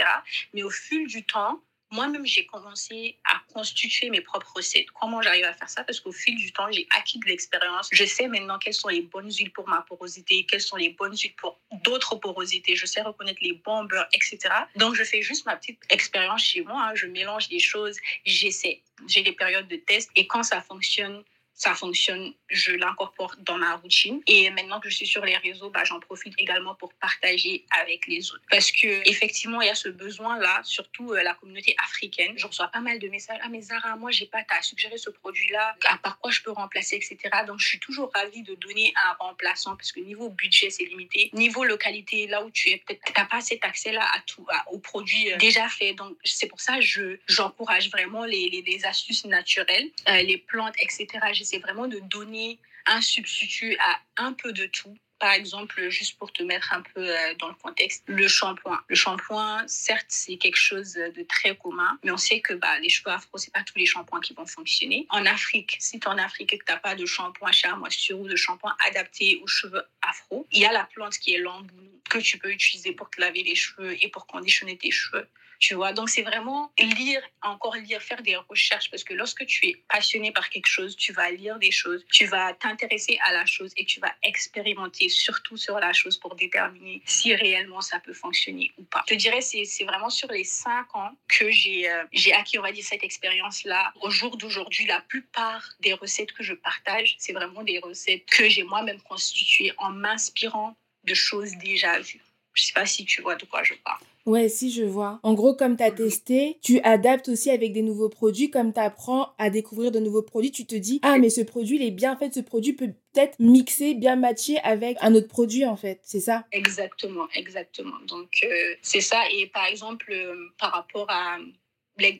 [0.54, 4.88] Mais au fil du temps, moi-même, j'ai commencé à constituer mes propres recettes.
[5.00, 5.84] Comment j'arrive à faire ça?
[5.84, 7.90] Parce qu'au fil du temps, j'ai acquis de l'expérience.
[7.92, 11.16] Je sais maintenant quelles sont les bonnes huiles pour ma porosité, quelles sont les bonnes
[11.16, 12.76] huiles pour d'autres porosités.
[12.76, 14.38] Je sais reconnaître les bons beurres, etc.
[14.76, 16.90] Donc, je fais juste ma petite expérience chez moi.
[16.90, 16.96] Hein.
[16.96, 18.82] Je mélange des choses, j'essaie.
[19.08, 21.24] J'ai des périodes de test et quand ça fonctionne,
[21.58, 24.22] ça fonctionne, je l'incorpore dans ma routine.
[24.28, 28.06] Et maintenant que je suis sur les réseaux, bah, j'en profite également pour partager avec
[28.06, 28.44] les autres.
[28.52, 32.34] Parce que effectivement, il y a ce besoin-là, surtout euh, la communauté africaine.
[32.38, 33.40] Je reçois pas mal de messages.
[33.42, 35.76] Ah, mais Zara, moi, j'ai pas, à suggéré ce produit-là.
[35.86, 37.18] À par quoi je peux remplacer, etc.
[37.48, 41.32] Donc, je suis toujours ravie de donner un remplaçant parce que niveau budget, c'est limité.
[41.34, 45.34] Niveau localité, là où tu es, peut-être t'as pas cet accès-là à tout, aux produits
[45.34, 45.96] euh, déjà faits.
[45.96, 51.18] Donc, c'est pour ça que j'encourage vraiment les, les, astuces naturelles, euh, les plantes, etc
[51.48, 54.98] c'est vraiment de donner un substitut à un peu de tout.
[55.20, 58.80] Par exemple, juste pour te mettre un peu euh, dans le contexte, le shampoing.
[58.88, 62.90] Le shampoing, certes, c'est quelque chose de très commun, mais on sait que bah, les
[62.90, 65.08] cheveux afro, c'est pas tous les shampoings qui vont fonctionner.
[65.10, 68.20] En Afrique, si tu en Afrique et que tu n'as pas de shampoing chez moisture
[68.20, 71.82] ou de shampoing adapté aux cheveux afro, il y a la plante qui est l'ambou
[72.12, 75.28] que tu peux utiliser pour te laver les cheveux et pour conditionner tes cheveux
[75.60, 75.94] tu vois.
[75.94, 80.32] Donc, c'est vraiment lire, encore lire, faire des recherches, parce que lorsque tu es passionné
[80.32, 83.86] par quelque chose, tu vas lire des choses, tu vas t'intéresser à la chose et
[83.86, 88.84] tu vas expérimenter surtout sur la chose pour déterminer si réellement ça peut fonctionner ou
[88.84, 89.04] pas.
[89.08, 92.62] Je te dirais, c'est vraiment sur les cinq ans que j'ai euh, j'ai acquis, on
[92.62, 93.94] va dire, cette expérience-là.
[94.02, 98.50] Au jour d'aujourd'hui, la plupart des recettes que je partage, c'est vraiment des recettes que
[98.50, 102.22] j'ai moi-même constituées en m'inspirant de choses déjà vues.
[102.54, 104.04] Je sais pas si tu vois de quoi je parle.
[104.28, 105.22] Ouais, si, je vois.
[105.24, 108.52] En gros, comme tu as testé, tu adaptes aussi avec des nouveaux produits.
[108.52, 111.78] Comme tu apprends à découvrir de nouveaux produits, tu te dis, ah, mais ce produit,
[111.78, 112.34] il est bien fait.
[112.34, 116.02] Ce produit peut peut-être mixer, bien matcher avec un autre produit, en fait.
[116.04, 116.44] C'est ça?
[116.52, 117.96] Exactement, exactement.
[118.06, 119.24] Donc, euh, c'est ça.
[119.32, 121.38] Et par exemple, euh, par rapport à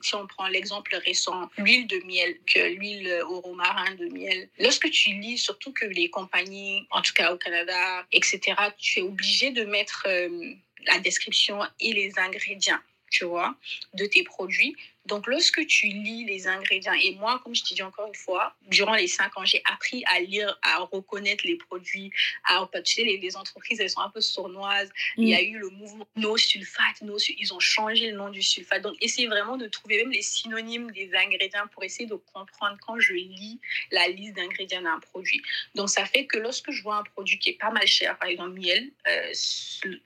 [0.02, 4.90] si on prend l'exemple récent, l'huile de miel, que l'huile au romarin de miel, lorsque
[4.90, 8.40] tu lis, surtout que les compagnies, en tout cas au Canada, etc.,
[8.76, 10.54] tu es obligé de mettre euh,
[10.86, 12.80] la description et les ingrédients.
[13.10, 13.54] Tu vois,
[13.94, 14.76] de tes produits.
[15.08, 18.54] Donc, lorsque tu lis les ingrédients, et moi, comme je te dis encore une fois,
[18.66, 22.10] durant les cinq ans, j'ai appris à lire, à reconnaître les produits.
[22.44, 24.90] À, tu sais, les, entreprises, elles sont un peu sournoises.
[25.16, 25.44] Il y a mm.
[25.44, 28.82] eu le mouvement no sulfate, no, ils ont changé le nom du sulfate.
[28.82, 33.00] Donc, essayer vraiment de trouver même les synonymes des ingrédients pour essayer de comprendre quand
[33.00, 33.58] je lis
[33.90, 35.40] la liste d'ingrédients d'un produit.
[35.74, 38.28] Donc, ça fait que lorsque je vois un produit qui est pas mal cher, par
[38.28, 39.32] exemple miel, euh,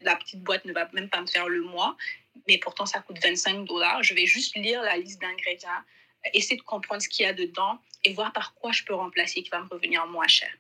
[0.03, 1.97] la petite boîte ne va même pas me faire le mois
[2.49, 4.03] mais pourtant ça coûte 25 dollars.
[4.03, 5.71] Je vais juste lire la liste d'ingrédients,
[6.35, 9.43] essayer de comprendre ce qu'il y a dedans et voir par quoi je peux remplacer
[9.43, 10.51] qui va me revenir moins cher.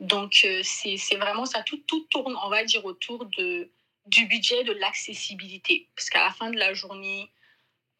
[0.00, 1.62] Donc, euh, c'est vraiment ça.
[1.62, 3.70] Tout, tout tourne, on va dire, autour de,
[4.06, 5.88] du budget, de l'accessibilité.
[5.94, 7.30] Parce qu'à la fin de la journée,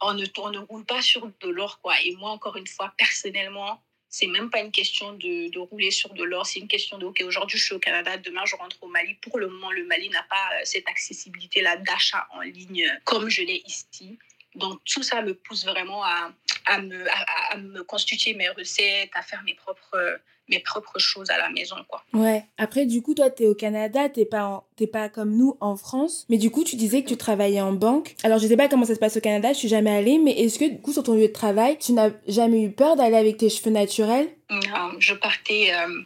[0.00, 1.80] on ne, on ne roule pas sur de l'or.
[2.04, 6.12] Et moi, encore une fois, personnellement, c'est même pas une question de, de rouler sur
[6.14, 8.82] de l'or, c'est une question de, OK, aujourd'hui je suis au Canada, demain je rentre
[8.82, 9.14] au Mali.
[9.14, 13.42] Pour le moment, le Mali n'a pas euh, cette accessibilité-là d'achat en ligne comme je
[13.42, 14.18] l'ai ici.
[14.54, 16.32] Donc tout ça me pousse vraiment à,
[16.64, 17.04] à, me,
[17.50, 21.76] à, me constituer mes recettes, à faire mes propres, mes propres choses à la maison,
[21.88, 22.02] quoi.
[22.12, 22.44] Ouais.
[22.58, 26.26] Après, du coup, toi, tu es au Canada, t'es pas, pas comme nous en France.
[26.28, 28.14] Mais du coup, tu disais que tu travaillais en banque.
[28.22, 30.32] Alors, je sais pas comment ça se passe au Canada, je suis jamais allée, mais
[30.32, 33.16] est-ce que, du coup, sur ton lieu de travail, tu n'as jamais eu peur d'aller
[33.16, 34.28] avec tes cheveux naturels?
[34.48, 35.74] Non, je partais.
[35.74, 36.02] Euh,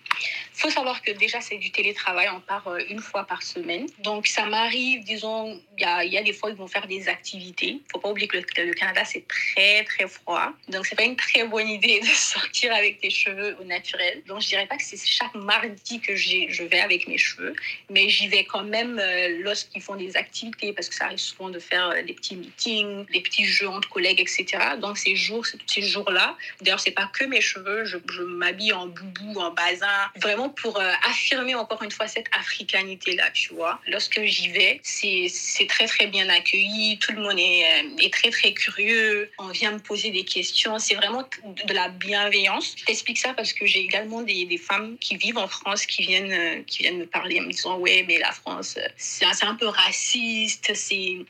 [0.54, 2.28] faut savoir que déjà, c'est du télétravail.
[2.34, 3.86] On part euh, une fois par semaine.
[3.98, 7.08] Donc, ça m'arrive, disons, il y a, y a, des fois, ils vont faire des
[7.08, 7.80] activités.
[7.92, 10.52] faut pas oublier que le, Canada, c'est très, très froid.
[10.68, 14.22] Donc, c'est pas une très bonne idée de sortir avec tes cheveux au naturel.
[14.30, 17.52] Donc, je dirais pas que c'est chaque mardi que je vais avec mes cheveux.
[17.90, 21.50] Mais j'y vais quand même euh, lorsqu'ils font des activités parce que ça arrive souvent
[21.50, 24.46] de faire euh, des petits meetings, des petits jeux entre collègues, etc.
[24.80, 27.84] Donc, ces jours, ces jours-là, d'ailleurs, c'est pas que mes cheveux.
[27.84, 29.86] Je, m'habille en boubou, en bazin.
[30.22, 33.80] Vraiment pour euh, affirmer encore une fois cette africanité-là, tu vois.
[33.88, 37.00] Lorsque j'y vais, c'est très, très bien accueilli.
[37.00, 37.64] Tout le monde est,
[37.98, 39.28] est, très, très curieux.
[39.38, 40.78] On vient me poser des questions.
[40.78, 42.76] C'est vraiment de la bienveillance.
[42.78, 46.32] Je t'explique ça parce que j'ai également des, femmes qui vivent en France qui viennent,
[46.32, 49.54] euh, qui viennent me parler en me disant Ouais, mais la France, c'est un, un,
[49.54, 50.72] peu raciste.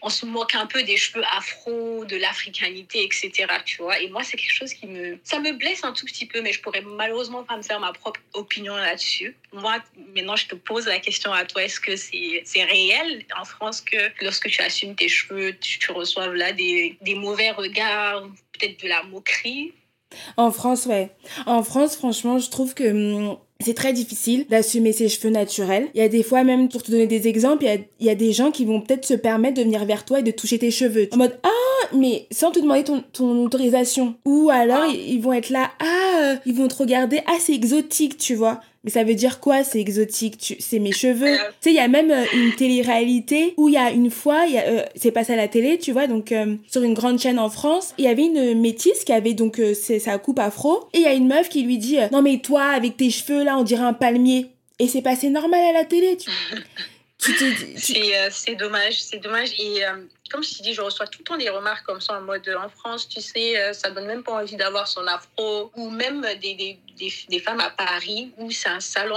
[0.02, 3.46] On se moque un peu des cheveux afro, de l'africanité, etc.
[3.64, 4.00] Tu vois.
[4.00, 5.18] Et moi, c'est quelque chose qui me.
[5.24, 7.92] Ça me blesse un tout petit peu, mais je pourrais malheureusement pas me faire ma
[7.92, 9.36] propre opinion là-dessus.
[9.52, 9.78] Moi,
[10.14, 11.62] maintenant, je te pose la question à toi.
[11.62, 16.34] Est-ce que c'est réel en France que lorsque tu assumes tes cheveux, tu, tu reçoives
[16.34, 19.72] là des, des mauvais regards, peut-être de la moquerie?
[20.36, 21.10] En France, ouais.
[21.46, 25.88] En France, franchement, je trouve que hum, c'est très difficile d'assumer ses cheveux naturels.
[25.94, 28.06] Il y a des fois même, pour te donner des exemples, il y a, il
[28.06, 30.30] y a des gens qui vont peut-être se permettre de venir vers toi et de
[30.30, 31.08] toucher tes cheveux.
[31.12, 34.14] En mode, ah, mais sans te demander ton, ton autorisation.
[34.24, 34.92] Ou alors, ah.
[34.92, 38.60] ils, vont être là, ah, euh, ils vont te regarder, ah, c'est exotique, tu vois.
[38.82, 40.38] Mais ça veut dire quoi, c'est exotique?
[40.38, 40.56] Tu...
[40.58, 41.34] C'est mes cheveux?
[41.34, 41.36] Euh.
[41.60, 44.46] Tu sais, il y a même euh, une télé-réalité où il y a une fois,
[44.46, 46.34] y a, euh, c'est passé à la télé, tu vois, donc
[46.68, 49.60] sur une grande chaîne en France, il y avait une métisse qui avait donc
[49.98, 50.88] sa coupe afro.
[50.94, 53.44] Et il y a une meuf qui lui dit Non, mais toi, avec tes cheveux
[53.44, 54.46] là, on dirait un palmier.
[54.78, 56.30] Et c'est passé normal à la télé, tu,
[57.18, 57.44] tu te
[58.30, 59.50] C'est dommage, c'est dommage.
[59.58, 59.82] Et
[60.30, 62.48] comme je t'ai dit, je reçois tout le temps des remarques comme ça en mode
[62.58, 65.70] en France, tu sais, ça donne même pas envie d'avoir son afro.
[65.76, 66.78] Ou même des, des
[67.28, 69.16] des, femmes à Paris où c'est un salon.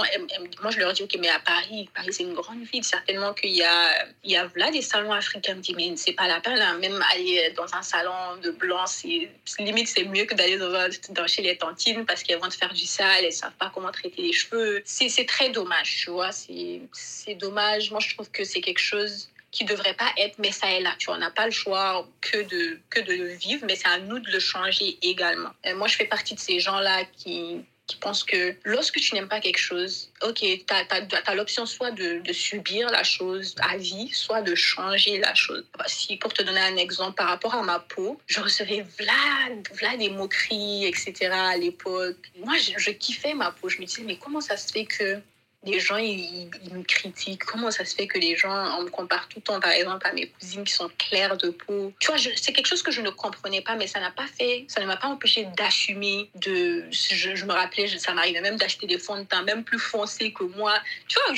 [0.62, 2.84] Moi, je leur dis, OK, mais à Paris, Paris, c'est une grande ville.
[2.84, 5.52] Certainement qu'il y a, il y a là des salons africains.
[5.52, 6.78] Je me dis, mais c'est pas la peine, hein.
[6.78, 11.42] même aller dans un salon de blanc, c'est limite, c'est mieux que d'aller dans, chez
[11.42, 14.32] les tantines parce qu'elles vont te faire du sale, elles savent pas comment traiter les
[14.32, 14.82] cheveux.
[14.84, 16.30] C'est très dommage, tu vois.
[16.32, 17.90] C'est dommage.
[17.90, 20.94] Moi, je trouve que c'est quelque chose qui devrait pas être, mais ça est là.
[20.98, 23.98] Tu vois, on pas le choix que de, que de le vivre, mais c'est à
[23.98, 25.50] nous de le changer également.
[25.76, 29.40] moi, je fais partie de ces gens-là qui, qui pensent que lorsque tu n'aimes pas
[29.40, 34.42] quelque chose, ok, tu as, l'option soit de, de, subir la chose à vie, soit
[34.42, 35.64] de changer la chose.
[35.86, 40.08] Si, pour te donner un exemple, par rapport à ma peau, je recevais v'là, des
[40.08, 41.14] moqueries, etc.
[41.30, 42.16] à l'époque.
[42.38, 43.68] Moi, je, je kiffais ma peau.
[43.68, 45.20] Je me disais, mais comment ça se fait que
[45.64, 47.44] les gens, ils, me critiquent.
[47.44, 50.06] Comment ça se fait que les gens, on me compare tout le temps, par exemple,
[50.06, 51.92] à mes cousines qui sont claires de peau?
[52.00, 54.64] Tu vois, c'est quelque chose que je ne comprenais pas, mais ça n'a pas fait,
[54.68, 56.30] ça ne m'a pas empêché d'assumer.
[56.34, 60.32] De, je, me rappelais, ça m'arrivait même d'acheter des fonds de teint même plus foncés
[60.32, 60.74] que moi.
[61.08, 61.34] Tu vois,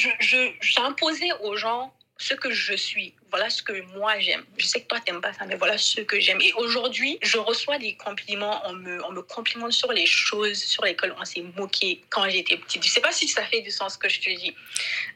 [0.61, 3.15] j'imposais je, aux gens ce que je suis.
[3.31, 4.45] Voilà ce que moi j'aime.
[4.57, 6.41] Je sais que toi, t'aimes pas ça, mais voilà ce que j'aime.
[6.41, 8.63] Et aujourd'hui, je reçois des compliments.
[8.65, 12.57] On me, on me complimente sur les choses sur lesquelles on s'est moqué quand j'étais
[12.57, 12.85] petite.
[12.85, 14.55] Je sais pas si ça fait du sens que je te dis.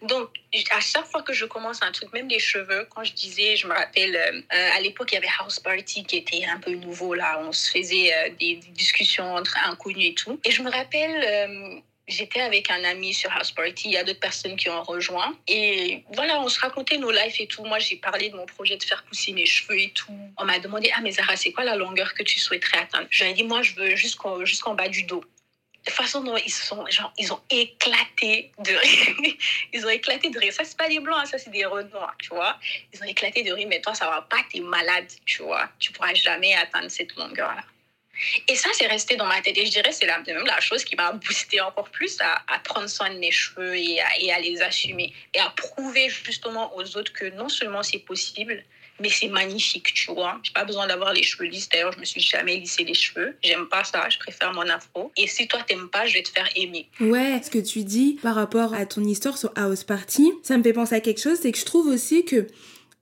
[0.02, 0.28] Donc,
[0.70, 3.66] à chaque fois que je commence un truc, même les cheveux, quand je disais, je
[3.66, 7.14] me rappelle, euh, à l'époque, il y avait House Party qui était un peu nouveau
[7.14, 7.40] là.
[7.42, 10.40] On se faisait euh, des, discussions entre inconnus et tout.
[10.44, 13.88] Et je me rappelle, euh, j'étais avec un ami sur House Party.
[13.88, 15.34] Il y a d'autres personnes qui ont rejoint.
[15.48, 17.64] Et voilà, on se racontait nos lives et tout.
[17.64, 20.12] Moi, j'ai parlé de mon projet de faire pousser mes cheveux et tout.
[20.36, 23.32] On m'a demandé, ah, mais Zara, c'est quoi la longueur que tu souhaiterais atteindre J'avais
[23.32, 25.24] dit, moi, je veux jusqu'en jusqu'en bas du dos
[25.86, 29.34] de façon dont ils sont genre ils ont éclaté de rire
[29.72, 32.14] ils ont éclaté de rire ça c'est pas des blancs hein, ça c'est des renois
[32.18, 32.58] tu vois
[32.92, 35.92] ils ont éclaté de rire mais toi ça va pas t'es malade tu vois tu
[35.92, 37.64] pourras jamais atteindre cette longueur là
[38.48, 39.56] et ça, c'est resté dans ma tête.
[39.56, 43.10] Et je dirais, c'est même la chose qui m'a boosté encore plus à, prendre soin
[43.10, 45.12] de mes cheveux et à, les assumer.
[45.34, 48.62] Et à prouver justement aux autres que non seulement c'est possible,
[49.00, 50.38] mais c'est magnifique, tu vois.
[50.42, 51.68] J'ai pas besoin d'avoir les cheveux lisses.
[51.70, 53.36] D'ailleurs, je me suis jamais lissé les cheveux.
[53.42, 54.06] J'aime pas ça.
[54.10, 55.10] Je préfère mon afro.
[55.16, 56.86] Et si toi t'aimes pas, je vais te faire aimer.
[57.00, 60.62] Ouais, ce que tu dis par rapport à ton histoire sur House Party, ça me
[60.62, 61.38] fait penser à quelque chose.
[61.40, 62.46] C'est que je trouve aussi que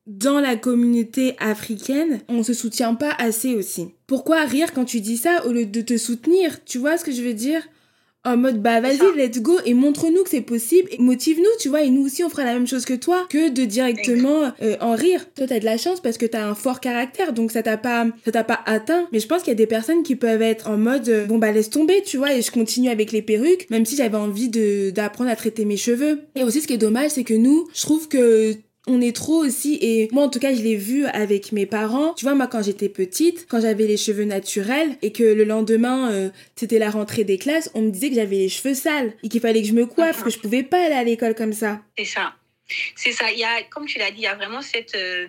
[0.09, 3.89] dans la communauté africaine, on se soutient pas assez aussi.
[4.07, 6.65] Pourquoi rire quand tu dis ça au lieu de te soutenir?
[6.65, 7.63] Tu vois ce que je veux dire?
[8.25, 11.83] En mode bah vas-y let's go et montre-nous que c'est possible et motive-nous tu vois
[11.83, 14.97] et nous aussi on fera la même chose que toi que de directement euh, en
[14.97, 15.25] rire.
[15.37, 18.07] Toi t'as de la chance parce que t'as un fort caractère donc ça t'a pas
[18.25, 19.07] ça t'a pas atteint.
[19.13, 21.39] Mais je pense qu'il y a des personnes qui peuvent être en mode euh, bon
[21.39, 24.49] bah laisse tomber tu vois et je continue avec les perruques même si j'avais envie
[24.49, 26.19] de d'apprendre à traiter mes cheveux.
[26.35, 28.57] Et aussi ce qui est dommage c'est que nous je trouve que
[28.89, 32.15] on est trop aussi et moi en tout cas je l'ai vu avec mes parents.
[32.15, 36.11] Tu vois moi quand j'étais petite quand j'avais les cheveux naturels et que le lendemain
[36.11, 39.29] euh, c'était la rentrée des classes on me disait que j'avais les cheveux sales et
[39.29, 41.81] qu'il fallait que je me coiffe que je pouvais pas aller à l'école comme ça.
[41.97, 42.35] C'est ça.
[42.97, 43.31] C'est ça.
[43.31, 45.29] Il y a comme tu l'as dit il y a vraiment cette euh,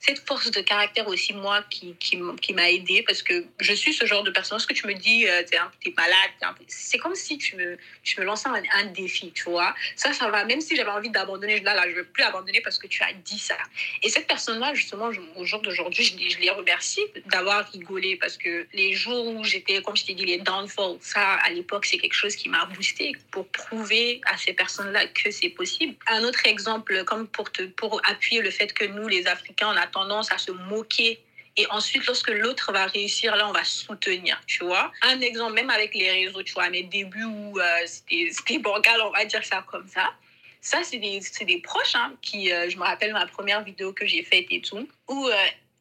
[0.00, 4.06] cette force de caractère aussi, moi, qui, qui, m'a aidé parce que je suis ce
[4.06, 4.58] genre de personne.
[4.58, 5.56] Ce que tu me dis, euh, tu
[5.88, 9.74] es, malade, c'est comme si tu me, tu me lançais un, défi, tu vois.
[9.96, 10.44] Ça, ça va.
[10.44, 13.02] Même si j'avais envie d'abandonner, là, là, je ne veux plus abandonner parce que tu
[13.02, 13.56] as dit ça.
[14.02, 18.66] Et cette personne-là, justement, au jour d'aujourd'hui, je, je les remercie d'avoir rigolé parce que
[18.72, 22.14] les jours où j'étais, comme je t'ai dit, les downfalls, ça, à l'époque, c'est quelque
[22.14, 25.94] chose qui m'a boosté pour prouver à ces personnes-là que c'est possible.
[26.06, 29.76] Un autre exemple, comme pour, te, pour appuyer le fait que nous, les Africains, on
[29.76, 31.20] a tendance à se moquer
[31.58, 34.92] et ensuite, lorsque l'autre va réussir, là, on va soutenir, tu vois.
[35.02, 39.10] Un exemple, même avec les réseaux, tu vois, mes débuts où euh, c'était bancal, on
[39.10, 40.14] va dire ça comme ça.
[40.60, 44.06] Ça, c'est des, des, proches hein, qui, euh, je me rappelle ma première vidéo que
[44.06, 45.34] j'ai faite et tout, où euh,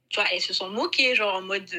[0.09, 1.69] tu vois, elles se sont moquées, genre en mode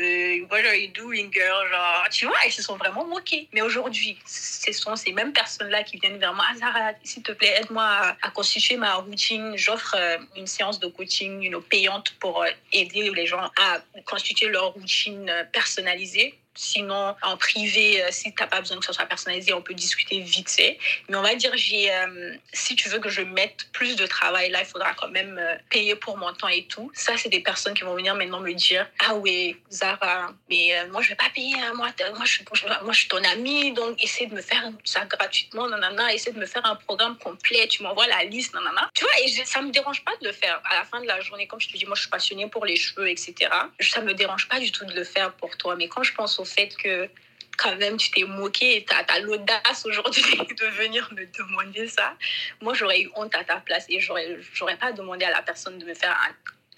[0.50, 1.66] What are you doing, girl?
[1.70, 3.48] Genre, tu vois, elles se sont vraiment moquées.
[3.52, 6.44] Mais aujourd'hui, ce sont ces mêmes personnes-là qui viennent vers moi.
[6.50, 9.56] Ah, Zara, s'il te plaît, aide-moi à, constituer ma routine.
[9.56, 13.78] J'offre euh, une séance de coaching you know, payante pour euh, aider les gens à
[14.04, 18.84] constituer leur routine euh, personnalisée Sinon, en privé, euh, si tu n'as pas besoin que
[18.84, 20.76] ça soit personnalisé, on peut discuter vite fait.
[21.08, 24.50] Mais on va dire, j'ai, euh, si tu veux que je mette plus de travail
[24.50, 26.90] là, il faudra quand même euh, payer pour mon temps et tout.
[26.94, 31.00] Ça, c'est des personnes qui vont venir maintenant me dire Ah oui, Zara, mais moi,
[31.00, 31.54] je vais pas payer.
[31.54, 32.40] Hein, moi, moi, je,
[32.90, 36.46] je suis ton amie, donc essaie de me faire ça gratuitement, nanana, essaie de me
[36.46, 38.90] faire un programme complet, tu m'envoies la liste, nanana.
[38.94, 40.60] Tu vois, et ça me dérange pas de le faire.
[40.68, 42.66] À la fin de la journée, comme je te dis, moi, je suis passionnée pour
[42.66, 43.34] les cheveux, etc.
[43.80, 45.76] Ça me dérange pas du tout de le faire pour toi.
[45.76, 47.08] Mais quand je pense fait que
[47.56, 50.22] quand même tu t'es moqué et tu as, l'audace aujourd'hui
[50.60, 52.16] de venir me demander ça,
[52.60, 54.38] moi j'aurais eu honte à ta place et j'aurais,
[54.80, 56.16] pas demandé à la personne de me faire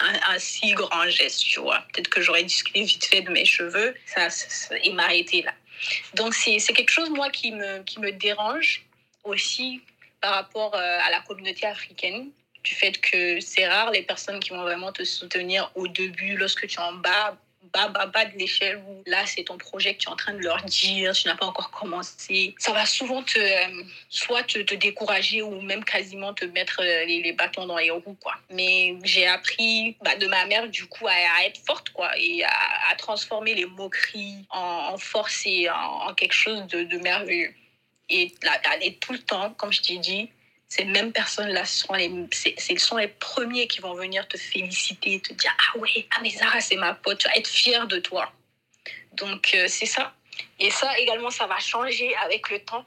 [0.00, 1.84] un, un, si grand geste, tu vois.
[1.92, 5.52] Peut-être que j'aurais discuté vite fait de mes cheveux, ça, ça il m'a arrêté là.
[6.14, 8.84] Donc c'est, c'est quelque chose, moi, qui me, qui me dérange
[9.24, 9.82] aussi
[10.20, 12.30] par rapport euh, à la communauté africaine
[12.62, 16.66] du fait que c'est rare les personnes qui vont vraiment te soutenir au début lorsque
[16.66, 17.38] tu es en bas
[17.72, 20.32] bas, bas, bas de l'échelle où là, c'est ton projet que tu es en train
[20.32, 22.54] de leur dire, tu n'as pas encore commencé.
[22.58, 27.32] Ça va souvent te, euh, soit te, décourager ou même quasiment te mettre euh, les,
[27.32, 28.34] bâtons dans les roues, quoi.
[28.50, 32.94] Mais j'ai appris bah, de ma mère, du coup, à, être forte, quoi, et à,
[32.98, 37.54] transformer les moqueries en, force et en, quelque chose de, merveilleux.
[38.08, 40.28] Et d'aller tout le temps, comme je t'ai dit,
[40.70, 45.34] ces mêmes personnes-là, sont les, ce sont les premiers qui vont venir te féliciter, te
[45.34, 48.32] dire Ah ouais, ah mais Zara, c'est ma pote, tu vas être fière de toi.
[49.14, 50.14] Donc, euh, c'est ça.
[50.60, 52.84] Et ça également, ça va changer avec le temps.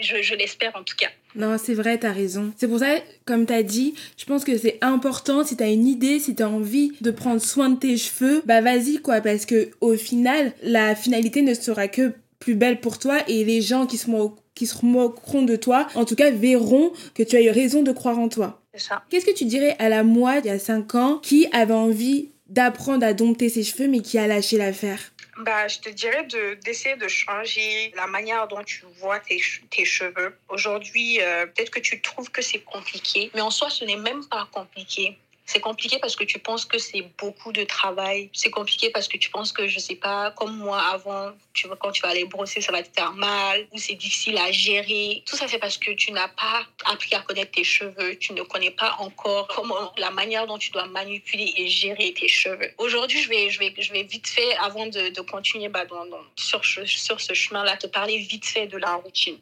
[0.00, 1.08] Je, je l'espère en tout cas.
[1.34, 2.52] Non, c'est vrai, t'as raison.
[2.58, 6.18] C'est pour ça, comme t'as dit, je pense que c'est important, si t'as une idée,
[6.18, 9.96] si t'as envie de prendre soin de tes cheveux, bah vas-y quoi, parce que au
[9.96, 14.36] final, la finalité ne sera que plus belle pour toi et les gens qui seront
[14.56, 17.92] qui se moqueront de toi, en tout cas verront que tu as eu raison de
[17.92, 18.60] croire en toi.
[19.08, 22.30] Qu'est-ce que tu dirais à la moi il y a 5 ans qui avait envie
[22.48, 25.00] d'apprendre à dompter ses cheveux mais qui a lâché l'affaire?
[25.38, 26.26] Bah, je te dirais
[26.64, 29.38] d'essayer de, changer la manière dont tu vois tes,
[29.70, 30.34] tes cheveux.
[30.48, 34.24] Aujourd'hui, euh, peut-être que tu trouves que c'est compliqué, mais en soi, ce n'est même
[34.24, 38.28] pas compliqué C'est compliqué parce que tu penses que c'est beaucoup de travail.
[38.32, 41.76] C'est compliqué parce que tu penses que, je sais pas, comme moi avant, tu vois,
[41.76, 45.22] quand tu vas aller brosser, ça va te faire mal, ou c'est difficile à gérer.
[45.24, 48.16] Tout ça, c'est parce que tu n'as pas appris à connaître tes cheveux.
[48.18, 52.28] Tu ne connais pas encore comment, la manière dont tu dois manipuler et gérer tes
[52.28, 52.72] cheveux.
[52.78, 56.04] Aujourd'hui, je vais, je vais, je vais vite fait, avant de, continuer bah, dans,
[56.34, 59.38] sur, sur ce chemin-là, te parler vite fait de la routine.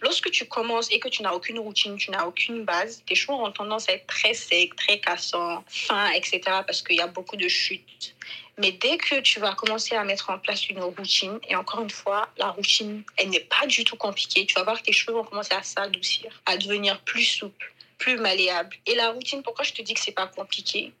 [0.00, 3.34] Lorsque tu commences et que tu n'as aucune routine, tu n'as aucune base, tes cheveux
[3.34, 6.40] ont tendance à être très secs, très cassants, fins, etc.
[6.66, 8.14] parce qu'il y a beaucoup de chutes.
[8.56, 11.90] Mais dès que tu vas commencer à mettre en place une routine, et encore une
[11.90, 15.12] fois, la routine, elle n'est pas du tout compliquée, tu vas voir que tes cheveux
[15.12, 18.76] vont commencer à s'adoucir, à devenir plus souples, plus malléables.
[18.86, 20.92] Et la routine, pourquoi je te dis que c'est pas compliqué?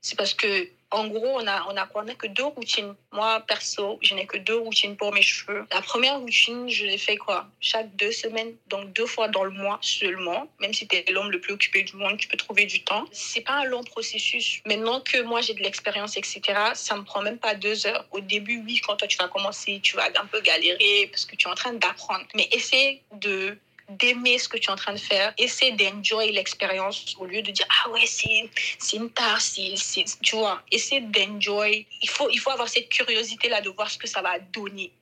[0.00, 2.94] C'est parce que en gros, on a, on a On n'a que deux routines.
[3.12, 5.64] Moi, perso, je n'ai que deux routines pour mes cheveux.
[5.72, 7.48] La première routine, je l'ai fait quoi?
[7.60, 10.46] Chaque deux semaines, donc deux fois dans le mois seulement.
[10.60, 13.06] Même si tu es l'homme le plus occupé du monde, tu peux trouver du temps.
[13.12, 14.60] C'est pas un long processus.
[14.66, 16.40] Maintenant que moi, j'ai de l'expérience, etc.,
[16.74, 18.04] ça me prend même pas deux heures.
[18.10, 21.34] Au début, oui, quand toi, tu vas commencer, tu vas un peu galérer parce que
[21.34, 22.26] tu es en train d'apprendre.
[22.34, 23.56] Mais essaie de
[23.88, 25.32] d'aimer ce que tu es en train de faire.
[25.38, 29.74] Essaie d'enjoy l'expérience au lieu de dire ah ouais c'est une tare, c'est
[30.22, 30.62] tu vois.
[30.70, 31.86] Essaie d'enjoy.
[32.02, 34.92] Il faut il faut avoir cette curiosité là de voir ce que ça va donner.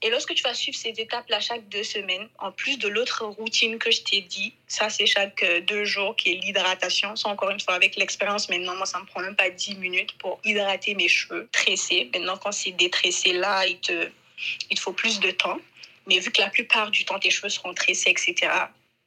[0.00, 3.78] Et lorsque tu vas suivre ces étapes-là chaque deux semaines, en plus de l'autre routine
[3.78, 7.16] que je t'ai dit, ça c'est chaque euh, deux jours qui est l'hydratation.
[7.16, 10.16] Ça encore une fois avec l'expérience maintenant, moi ça me prend même pas dix minutes
[10.18, 12.10] pour hydrater mes cheveux, tresser.
[12.14, 14.08] Maintenant quand c'est détressé là, il te,
[14.70, 15.58] il te faut plus de temps.
[16.08, 18.50] Mais vu que la plupart du temps, tes cheveux seront tressés, etc.,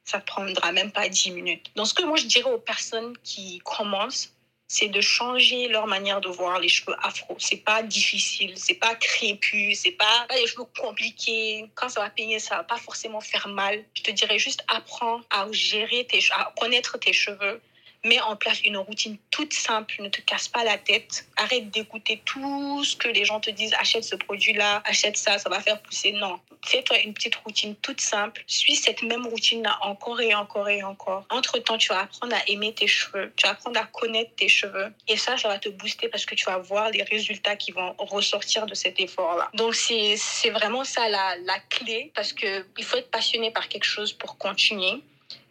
[0.04, 1.70] ça prendra même pas 10 minutes.
[1.76, 4.32] Donc, ce que moi, je dirais aux personnes qui commencent,
[4.72, 7.36] c'est de changer leur manière de voir les cheveux afro.
[7.38, 11.66] C'est pas difficile, c'est pas crépus, c'est pas, pas des cheveux compliqués.
[11.74, 13.84] Quand ça va peigner, ça va pas forcément faire mal.
[13.92, 17.60] Je te dirais juste apprends à gérer tes à connaître tes cheveux,
[18.04, 22.20] mets en place une routine toute simple, ne te casse pas la tête, arrête d'écouter
[22.24, 25.80] tout ce que les gens te disent, achète ce produit-là, achète ça, ça va faire
[25.80, 26.12] pousser.
[26.12, 30.82] Non, fais-toi une petite routine toute simple, suis cette même routine-là encore et encore et
[30.82, 31.24] encore.
[31.30, 34.92] Entre-temps, tu vas apprendre à aimer tes cheveux, tu vas apprendre à connaître tes cheveux.
[35.08, 37.94] Et ça, ça va te booster parce que tu vas voir les résultats qui vont
[37.98, 39.50] ressortir de cet effort-là.
[39.54, 44.12] Donc, c'est vraiment ça la, la clé parce qu'il faut être passionné par quelque chose
[44.12, 45.02] pour continuer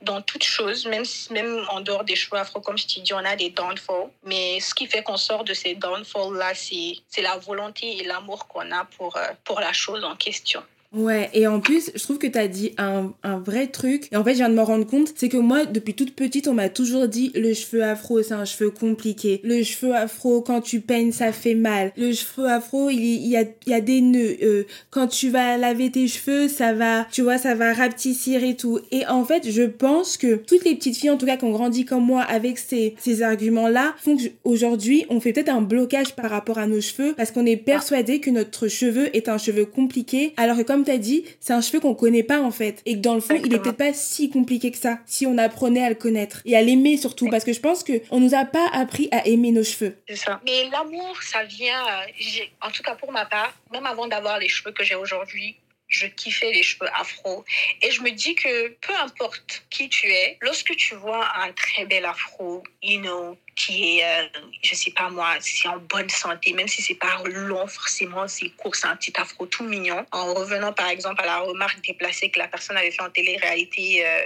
[0.02, 3.18] dans toute chose, même, même en dehors des cheveux afro, comme je t'ai dit, on
[3.18, 4.10] a des downfalls.
[4.24, 8.72] Mais ce qui fait qu'on sort de ces downfalls-là, c'est la volonté et l'amour qu'on
[8.72, 10.64] a pour, euh, pour la chose en question.
[10.94, 14.10] Ouais, et en plus, je trouve que t'as dit un, un vrai truc.
[14.12, 16.50] Et en fait, je viens de me rendre compte, c'est que moi, depuis toute petite,
[16.50, 19.40] on m'a toujours dit le cheveu afro, c'est un cheveu compliqué.
[19.46, 21.94] Le cheveu afro, quand tu peignes, ça fait mal.
[21.96, 24.36] Le cheveu afro, il, il y, a, il y a des nœuds.
[24.44, 28.58] Euh, quand tu vas laver tes cheveux, ça va, tu vois, ça va rapetissir et
[28.58, 28.80] tout.
[28.92, 31.52] Et en fait, je pense que toutes les petites filles, en tout cas, qui ont
[31.52, 36.30] grandi comme moi avec ces, ces arguments-là, font qu'aujourd'hui, on fait peut-être un blocage par
[36.30, 40.34] rapport à nos cheveux parce qu'on est persuadé que notre cheveu est un cheveu compliqué.
[40.36, 42.82] Alors que comme comme t'as dit, c'est un cheveu qu'on connaît pas en fait.
[42.88, 45.38] Et que dans le fond, il est peut-être pas si compliqué que ça, si on
[45.38, 46.41] apprenait à le connaître.
[46.44, 49.52] Et à l'aimer surtout, parce que je pense qu'on nous a pas appris à aimer
[49.52, 49.96] nos cheveux.
[50.08, 50.41] C'est ça.
[50.44, 54.50] Mais l'amour, ça vient, euh, en tout cas pour ma part, même avant d'avoir les
[54.50, 55.56] cheveux que j'ai aujourd'hui,
[55.92, 57.46] je kiffais les cheveux afro.
[57.82, 61.86] Et je me dis que peu importe qui tu es, lorsque tu vois un très
[61.86, 64.28] bel afro, you know, qui est, euh,
[64.64, 68.50] je sais pas moi, si en bonne santé, même si c'est pas long forcément, c'est
[68.52, 70.06] court, c'est un petit afro tout mignon.
[70.12, 74.06] En revenant par exemple à la remarque déplacée que la personne avait fait en télé-réalité,
[74.06, 74.26] euh,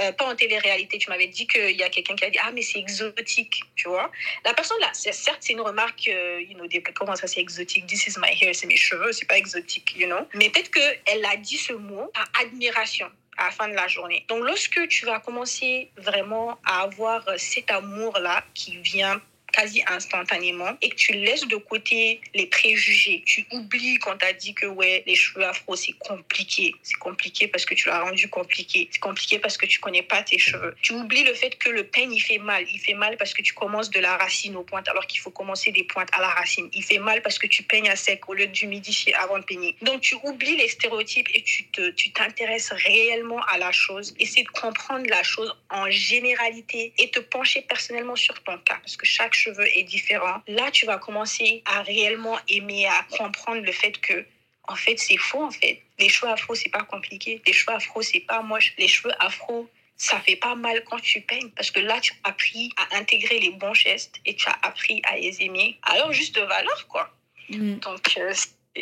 [0.00, 2.50] euh, pas en télé-réalité, tu m'avais dit qu'il y a quelqu'un qui a dit Ah,
[2.52, 4.10] mais c'est exotique, tu vois.
[4.44, 6.10] La personne là, certes, c'est une remarque,
[6.54, 7.86] know, comment ça c'est exotique?
[7.86, 10.26] This is my hair, c'est mes cheveux, c'est pas exotique, you know.
[10.34, 14.24] Mais peut-être qu'elle a dit ce mot par admiration à la fin de la journée.
[14.28, 19.20] Donc, lorsque tu vas commencer vraiment à avoir cet amour-là qui vient
[19.58, 23.22] quasi instantanément et que tu laisses de côté les préjugés.
[23.26, 26.74] Tu oublies quand tu as dit que ouais, les cheveux afro, c'est compliqué.
[26.82, 28.88] C'est compliqué parce que tu l'as rendu compliqué.
[28.92, 30.76] C'est compliqué parce que tu connais pas tes cheveux.
[30.82, 32.64] Tu oublies le fait que le peigne, il fait mal.
[32.72, 35.30] Il fait mal parce que tu commences de la racine aux pointes alors qu'il faut
[35.30, 36.68] commencer des pointes à la racine.
[36.72, 39.74] Il fait mal parce que tu peignes à sec au lieu d'humidifier avant de peigner.
[39.82, 44.14] Donc, tu oublies les stéréotypes et tu te, tu t'intéresses réellement à la chose.
[44.20, 48.96] Essaie de comprendre la chose en généralité et te pencher personnellement sur ton cas parce
[48.96, 53.72] que chaque cheveux est différent, là, tu vas commencer à réellement aimer, à comprendre le
[53.72, 54.24] fait que,
[54.64, 55.82] en fait, c'est faux, en fait.
[55.98, 57.40] Les cheveux afro, c'est pas compliqué.
[57.46, 58.74] Les cheveux afro, c'est pas moche.
[58.78, 62.28] Les cheveux afro, ça fait pas mal quand tu peignes parce que là, tu as
[62.28, 66.36] appris à intégrer les bons gestes et tu as appris à les aimer alors juste
[66.36, 67.12] de valeur, quoi.
[67.48, 67.78] Mm.
[67.78, 68.32] Donc, euh,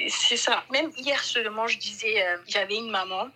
[0.08, 0.64] c'est ça.
[0.70, 3.30] Même hier seulement, je disais, euh, j'avais une maman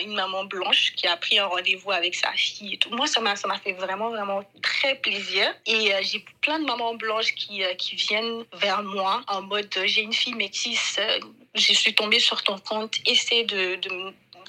[0.00, 2.90] une maman blanche qui a pris un rendez-vous avec sa fille et tout.
[2.90, 5.54] Moi, ça m'a, fait vraiment, vraiment très plaisir.
[5.66, 9.68] Et euh, j'ai plein de mamans blanches qui, euh, qui viennent vers moi en mode
[9.84, 10.98] j'ai une fille métisse,
[11.54, 13.78] je suis tombée sur ton compte, essaie de,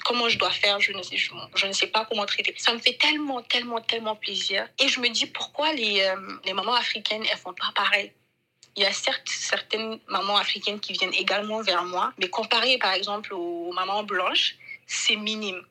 [0.04, 2.54] comment je dois faire, je ne sais, je, ne sais pas comment traiter.
[2.56, 4.66] Ça me fait tellement, tellement, tellement plaisir.
[4.78, 6.10] Et je me dis pourquoi les,
[6.44, 8.12] les mamans africaines, elles font pas pareil?
[8.76, 12.92] Il y a certes certaines mamans africaines qui viennent également vers moi, mais comparé par
[12.92, 14.56] exemple aux mamans blanches,
[14.86, 15.62] c'est minime.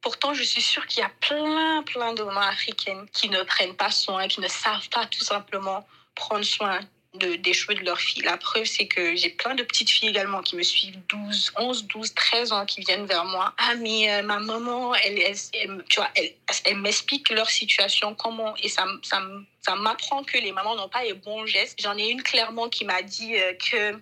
[0.00, 3.76] Pourtant, je suis sûre qu'il y a plein, plein de mamans africaines qui ne prennent
[3.76, 6.80] pas soin, qui ne savent pas tout simplement prendre soin
[7.14, 8.22] de, des cheveux de leur fille.
[8.22, 11.84] La preuve, c'est que j'ai plein de petites filles également qui me suivent 12, 11,
[11.86, 13.54] 12, 13 ans qui viennent vers moi.
[13.58, 15.36] Ah, mais euh, ma maman, elle,
[15.88, 16.10] tu vois,
[16.64, 19.22] elle, m'explique leur situation, comment, et ça, ça,
[19.60, 21.80] ça m'apprend que les mamans n'ont pas les bons gestes.
[21.80, 24.00] J'en ai une clairement qui m'a dit euh, que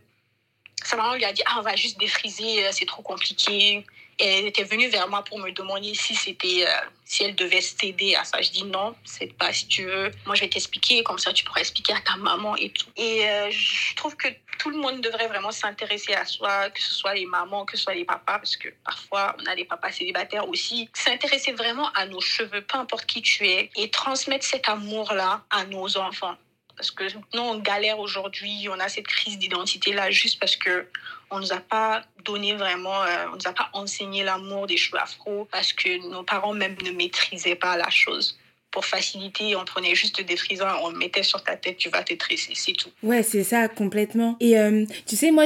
[0.85, 3.85] sa maman lui a dit, ah, on va juste défriser, euh, c'est trop compliqué
[4.21, 8.15] elle était venue vers moi pour me demander si c'était euh, si elle devait céder
[8.15, 8.41] à ça.
[8.41, 10.11] Je dis non, c'est pas si tu veux.
[10.27, 12.87] Moi, je vais t'expliquer comme ça, tu pourras expliquer à ta maman et tout.
[12.97, 16.93] Et euh, je trouve que tout le monde devrait vraiment s'intéresser à soi, que ce
[16.93, 19.91] soit les mamans, que ce soit les papas, parce que parfois on a des papas
[19.91, 20.89] célibataires aussi.
[20.93, 25.65] S'intéresser vraiment à nos cheveux, peu importe qui tu es, et transmettre cet amour-là à
[25.65, 26.37] nos enfants.
[26.81, 27.05] Parce que
[27.35, 30.87] nous, on galère aujourd'hui, on a cette crise d'identité-là juste parce que
[31.31, 34.99] on nous a pas donné vraiment, euh, on nous a pas enseigné l'amour des cheveux
[34.99, 38.39] afro parce que nos parents même ne maîtrisaient pas la chose.
[38.71, 42.15] Pour faciliter, on prenait juste des frisants, on mettait sur ta tête, tu vas te
[42.15, 42.89] tresser, c'est tout.
[43.03, 44.39] Ouais, c'est ça, complètement.
[44.41, 45.45] Et euh, tu sais, moi,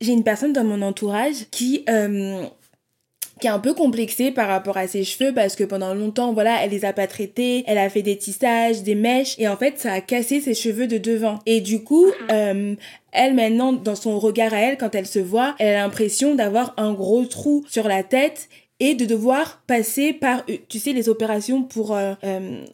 [0.00, 1.84] j'ai une personne dans mon entourage qui...
[1.88, 2.46] Euh,
[3.40, 6.62] qui est un peu complexée par rapport à ses cheveux parce que pendant longtemps, voilà,
[6.62, 9.78] elle les a pas traités, elle a fait des tissages, des mèches et en fait,
[9.78, 11.38] ça a cassé ses cheveux de devant.
[11.46, 12.12] Et du coup, mhm.
[12.30, 12.74] euh,
[13.12, 16.74] elle maintenant, dans son regard à elle, quand elle se voit, elle a l'impression d'avoir
[16.76, 18.48] un gros trou sur la tête
[18.80, 22.64] et de devoir passer par, euh, tu sais, les opérations pour euh, euh,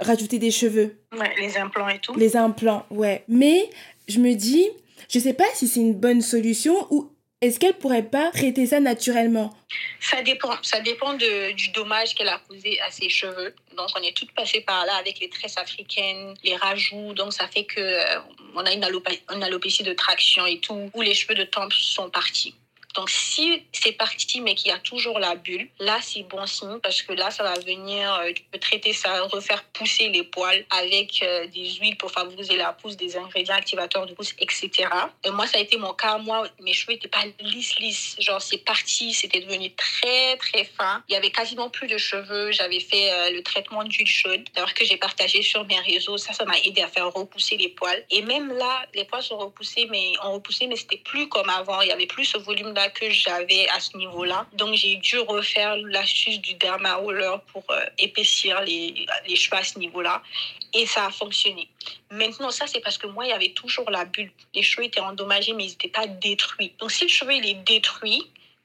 [0.00, 0.96] rajouter des cheveux.
[1.18, 2.14] Ouais, les implants et tout.
[2.14, 3.24] Les implants, ouais.
[3.28, 3.70] Mais
[4.08, 4.68] je me dis,
[5.08, 7.10] je sais pas si c'est une bonne solution ou
[7.42, 9.52] est-ce qu'elle pourrait pas traiter ça naturellement?
[10.00, 10.54] Ça dépend.
[10.62, 13.52] Ça dépend de, du dommage qu'elle a causé à ses cheveux.
[13.76, 17.14] Donc, on est toutes passées par là avec les tresses africaines, les rajouts.
[17.14, 18.20] Donc, ça fait que euh,
[18.54, 22.54] on a une, alopécie de traction et tout, où les cheveux de tempe sont partis.
[22.94, 26.78] Donc, si c'est parti, mais qu'il y a toujours la bulle, là, c'est bon signe
[26.82, 30.64] parce que là, ça va venir, euh, tu peux traiter ça, refaire pousser les poils
[30.70, 34.70] avec euh, des huiles pour favoriser la pousse, des ingrédients activateurs de pousse, etc.
[35.24, 36.18] Et moi, ça a été mon cas.
[36.18, 38.16] Moi, mes cheveux n'étaient pas lisses, lisses.
[38.18, 41.02] Genre, c'est parti, c'était devenu très, très fin.
[41.08, 42.52] Il y avait quasiment plus de cheveux.
[42.52, 46.18] J'avais fait euh, le traitement d'huile chaude, d'ailleurs que j'ai partagé sur mes réseaux.
[46.18, 48.04] Ça, ça m'a aidé à faire repousser les poils.
[48.10, 51.80] Et même là, les poils sont repoussés, mais ont repoussé, mais c'était plus comme avant.
[51.80, 54.46] Il y avait plus ce volume que j'avais à ce niveau-là.
[54.52, 59.64] Donc, j'ai dû refaire l'astuce du derma roller pour euh, épaissir les, les cheveux à
[59.64, 60.22] ce niveau-là.
[60.74, 61.68] Et ça a fonctionné.
[62.10, 64.30] Maintenant, ça, c'est parce que moi, il y avait toujours la bulle.
[64.54, 66.72] Les cheveux étaient endommagés, mais ils n'étaient pas détruits.
[66.78, 68.22] Donc, si le cheveu, il est détruit,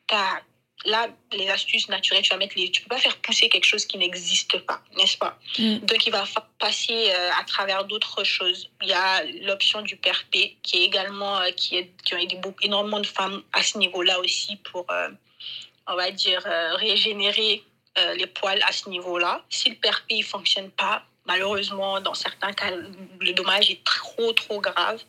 [0.07, 0.41] tu as
[0.85, 3.85] là, les astuces naturelles, tu vas mettre les, tu peux pas faire pousser quelque chose
[3.85, 5.37] qui n'existe pas, n'est-ce pas?
[5.57, 5.77] Mm.
[5.79, 6.23] Donc, il va
[6.59, 8.69] passer euh, à travers d'autres choses.
[8.81, 12.35] Il y a l'option du PRP, qui est également, euh, qui, est, qui a aidé
[12.37, 15.09] beaucoup, énormément de femmes à ce niveau-là aussi pour, euh,
[15.87, 16.43] on va dire,
[16.75, 17.63] régénérer
[18.15, 19.43] les poils à ce niveau-là.
[19.49, 22.71] Si le PRP ne fonctionne pas, malheureusement, dans certains cas,
[23.19, 25.01] le dommage est trop, trop grave.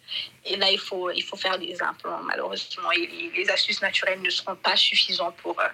[0.44, 2.90] Et là, il faut, il faut faire des implants, malheureusement.
[2.92, 5.64] Et les astuces naturelles ne seront pas suffisantes pour, euh,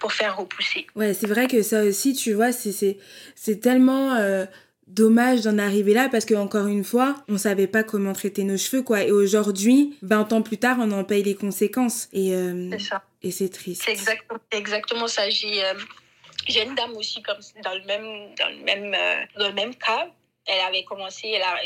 [0.00, 0.86] pour faire repousser.
[0.94, 4.14] Ouais, c'est vrai que ça aussi, tu vois, c'est tellement...
[4.16, 4.44] Euh,
[4.86, 8.56] dommage d'en arriver là parce que encore une fois, on savait pas comment traiter nos
[8.56, 12.70] cheveux quoi et aujourd'hui, 20 ans plus tard, on en paye les conséquences et euh,
[13.22, 13.82] et c'est triste.
[13.84, 15.60] C'est exactement, exactement ça, j'ai
[16.46, 19.74] j'ai une dame aussi comme dans le même dans le même euh, dans le même
[19.74, 20.08] cas.
[20.48, 21.58] Elle avait commencé, elle, a,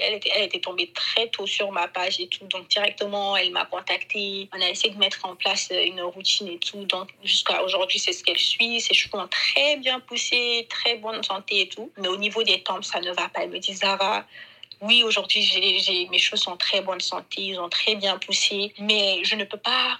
[0.00, 2.44] elle, était, elle était tombée très tôt sur ma page et tout.
[2.48, 4.48] Donc, directement, elle m'a contactée.
[4.52, 6.84] On a essayé de mettre en place une routine et tout.
[6.84, 8.80] Donc, jusqu'à aujourd'hui, c'est ce qu'elle suit.
[8.80, 11.92] Ses cheveux ont très bien poussé, très bonne santé et tout.
[11.96, 13.44] Mais au niveau des tempes, ça ne va pas.
[13.44, 14.24] Elle me dit, Zara,
[14.80, 19.34] oui, aujourd'hui, mes cheveux sont très bonne santé, ils ont très bien poussé, mais je
[19.34, 19.98] ne peux pas,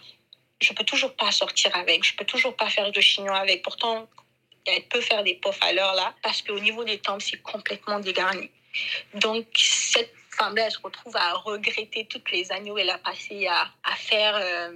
[0.60, 3.62] je peux toujours pas sortir avec, je peux toujours pas faire de chignon avec.
[3.62, 4.06] Pourtant,
[4.66, 8.00] elle peut faire des pots à l'heure là, parce qu'au niveau des tempes, c'est complètement
[8.00, 8.50] dégarni.
[9.14, 13.46] Donc, cette femme-là, elle se retrouve à regretter toutes les années où elle a passé
[13.46, 14.72] à, à faire euh,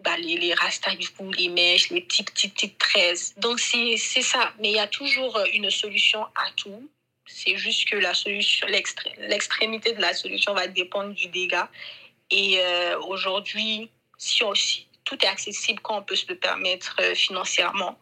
[0.00, 3.34] bah, les, les rastas du coup, les mèches, les petites, petites, petites tresses.
[3.36, 4.52] Donc, c'est ça.
[4.58, 6.90] Mais il y a toujours une solution à tout.
[7.26, 11.68] C'est juste que l'extrémité de la solution va dépendre du dégât.
[12.30, 14.52] Et euh, aujourd'hui, si on,
[15.04, 17.98] tout est accessible quand on peut se le permettre euh, financièrement.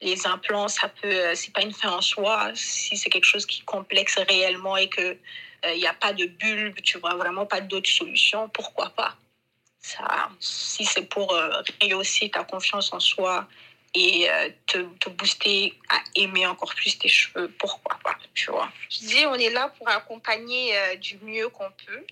[0.00, 2.50] Les implants, ça peut, euh, c'est pas une fin en soi.
[2.54, 5.16] Si c'est quelque chose qui complexe réellement et que
[5.62, 9.14] il n'y a pas de bulbe, tu vois vraiment pas d'autres solutions, pourquoi pas?
[9.78, 11.38] Ça, Si c'est pour
[11.82, 13.46] rehausser ta confiance en soi
[13.92, 14.26] et
[14.66, 18.72] te, te, booster à aimer encore plus tes cheveux, pourquoi pas, tu vois?
[18.88, 22.06] Je dis, on est là pour accompagner du mieux qu'on peut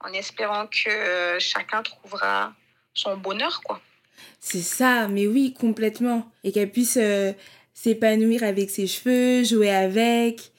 [0.00, 2.52] en espérant que euh, chacun trouvera
[2.94, 3.80] son bonheur, quoi.
[4.40, 6.30] C'est ça, mais oui, complètement.
[6.44, 7.32] Et qu'elle puisse euh,
[7.74, 10.52] s'épanouir avec ses cheveux, jouer avec.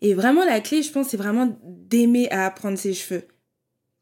[0.00, 3.26] Et vraiment, la clé, je pense, c'est vraiment d'aimer à apprendre ses cheveux.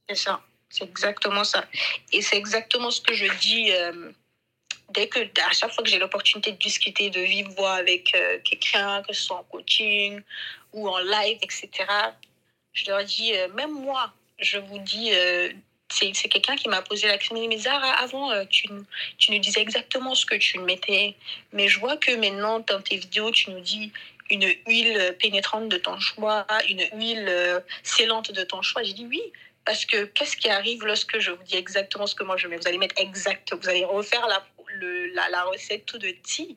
[0.09, 1.65] C'est ça, c'est exactement ça.
[2.13, 4.11] Et c'est exactement ce que je dis euh,
[4.95, 9.03] dès que, à chaque fois que j'ai l'opportunité de discuter de vive voix avec quelqu'un,
[9.03, 10.21] que ce soit en coaching
[10.73, 11.69] ou en live, etc.,
[12.73, 15.51] je leur dis, même moi, je vous dis, euh,
[15.93, 17.35] c'est quelqu'un qui m'a posé la question.
[17.49, 18.69] Mais Zara, avant, euh, tu,
[19.19, 21.15] tu nous disais exactement ce que tu mettais.
[21.53, 23.93] Mais je vois que maintenant, dans tes vidéos, tu nous dis
[24.31, 28.83] une huile pénétrante de ton choix, une huile euh, scellante de ton choix.
[28.83, 29.23] J'ai dit oui.
[29.65, 32.57] Parce que qu'est-ce qui arrive lorsque je vous dis exactement ce que moi je mets?
[32.57, 34.45] Vous allez mettre exact, vous allez refaire la,
[35.15, 36.57] la, la recette tout de ti.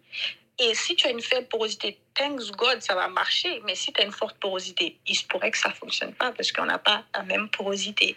[0.57, 3.61] Et si tu as une faible porosité, thanks God, ça va marcher.
[3.65, 6.31] Mais si tu as une forte porosité, il se pourrait que ça ne fonctionne pas
[6.31, 8.15] parce qu'on n'a pas la même porosité.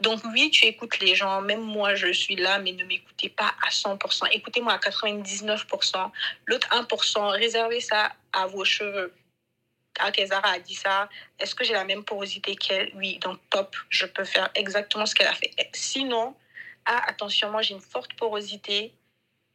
[0.00, 1.40] Donc oui, tu écoutes les gens.
[1.42, 4.28] Même moi, je suis là, mais ne m'écoutez pas à 100%.
[4.32, 6.10] Écoutez-moi à 99%.
[6.46, 9.12] L'autre 1%, réservez ça à vos cheveux.
[9.98, 11.08] Ah, Zara a dit ça.
[11.38, 12.90] Est-ce que j'ai la même porosité qu'elle?
[12.96, 13.76] Oui, donc top.
[13.88, 15.52] Je peux faire exactement ce qu'elle a fait.
[15.72, 16.34] Sinon,
[16.84, 18.92] ah, attention, moi j'ai une forte porosité.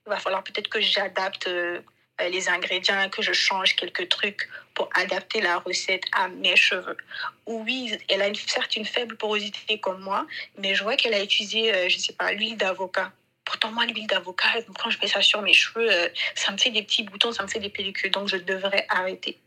[0.05, 1.81] Il va falloir peut-être que j'adapte euh,
[2.29, 6.97] les ingrédients, que je change quelques trucs pour adapter la recette à mes cheveux.
[7.45, 10.25] Oui, elle a une, certes une faible porosité comme moi,
[10.57, 13.11] mais je vois qu'elle a utilisé, euh, je ne sais pas, l'huile d'avocat.
[13.45, 14.47] Pourtant, moi, l'huile d'avocat,
[14.79, 17.43] quand je mets ça sur mes cheveux, euh, ça me fait des petits boutons, ça
[17.43, 18.11] me fait des pellicules.
[18.11, 19.37] Donc, je devrais arrêter.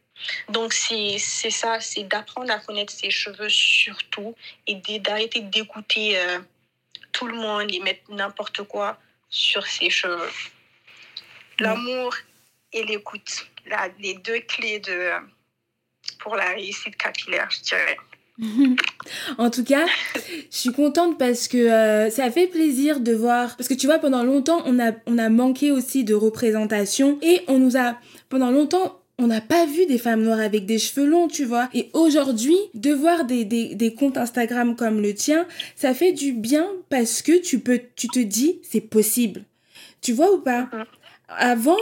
[0.48, 6.16] Donc, c'est ça, c'est d'apprendre à connaître ses cheveux surtout et d'arrêter d'écouter
[7.10, 8.98] tout le monde et mettre n'importe quoi
[9.28, 10.30] sur ses cheveux.
[11.58, 12.14] L'amour
[12.74, 13.46] et l'écoute.
[14.00, 15.10] les deux clés de,
[16.18, 17.96] pour la réussite capillaire, je dirais.
[19.38, 23.56] en tout cas, je suis contente parce que euh, ça fait plaisir de voir.
[23.56, 27.42] Parce que tu vois, pendant longtemps, on a, on a manqué aussi de représentation et
[27.46, 27.96] on nous a.
[28.28, 31.68] Pendant longtemps, on n'a pas vu des femmes noires avec des cheveux longs, tu vois.
[31.72, 35.46] Et aujourd'hui, de voir des, des, des, comptes Instagram comme le tien,
[35.76, 39.44] ça fait du bien parce que tu peux, tu te dis, c'est possible.
[40.00, 40.62] Tu vois ou pas?
[40.62, 40.84] Mm-hmm.
[41.28, 41.76] Avant,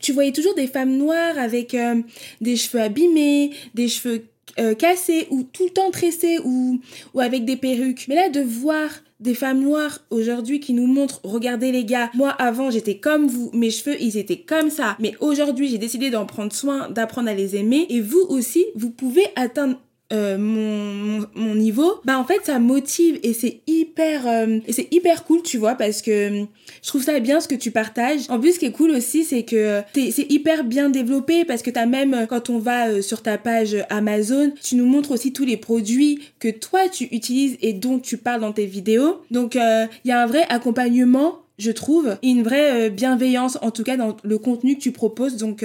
[0.00, 2.02] tu, voyais toujours des femmes noires avec euh,
[2.40, 4.24] des cheveux abîmés, des cheveux
[4.58, 6.80] euh, cassés ou tout le temps tressés ou,
[7.14, 8.06] ou avec des perruques.
[8.08, 12.30] Mais là, de voir des femmes noires aujourd'hui qui nous montrent, regardez les gars, moi
[12.30, 16.26] avant j'étais comme vous, mes cheveux ils étaient comme ça, mais aujourd'hui j'ai décidé d'en
[16.26, 17.86] prendre soin, d'apprendre à les aimer.
[17.88, 19.78] Et vous aussi, vous pouvez atteindre
[20.12, 25.24] euh, mon, niveau, bah en fait ça motive et c'est hyper euh, et c'est hyper
[25.24, 26.44] cool tu vois parce que
[26.82, 28.28] je trouve ça bien ce que tu partages.
[28.28, 31.70] En plus ce qui est cool aussi c'est que c'est hyper bien développé parce que
[31.70, 35.44] t'as même quand on va euh, sur ta page Amazon, tu nous montres aussi tous
[35.44, 39.22] les produits que toi tu utilises et dont tu parles dans tes vidéos.
[39.30, 43.84] Donc il y a un vrai accompagnement je trouve, et une vraie bienveillance en tout
[43.84, 45.62] cas dans le contenu que tu proposes donc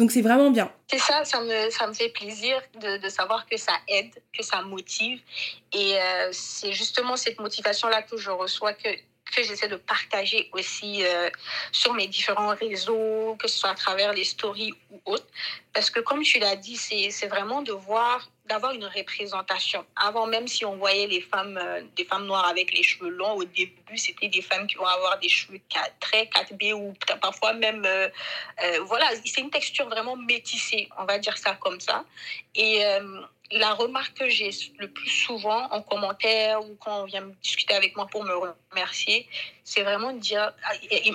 [0.00, 0.72] donc c'est vraiment bien.
[0.90, 4.42] C'est ça, ça me, ça me fait plaisir de, de, savoir que ça aide, que
[4.42, 5.20] ça motive.
[5.74, 8.88] Et euh, c'est justement cette motivation-là que je reçois, que,
[9.30, 11.30] que j'essaie de partager aussi euh,
[11.72, 15.26] sur mes différents réseaux, que ce soit à travers les stories ou autres.
[15.72, 19.86] Parce que comme tu l'as dit, c'est vraiment de voir d'avoir une représentation.
[19.94, 23.34] Avant même si on voyait les femmes, euh, des femmes noires avec les cheveux longs,
[23.34, 25.60] au début, c'était des femmes qui vont avoir des cheveux
[26.00, 28.08] très 4B ou parfois même, euh,
[28.82, 32.04] voilà, c'est une texture vraiment métissée, on va dire ça comme ça.
[32.56, 32.82] Et
[33.52, 37.96] la remarque que j'ai le plus souvent en commentaire ou quand on vient discuter avec
[37.96, 38.32] moi pour me
[38.70, 39.28] remercier,
[39.64, 40.52] c'est vraiment de dire,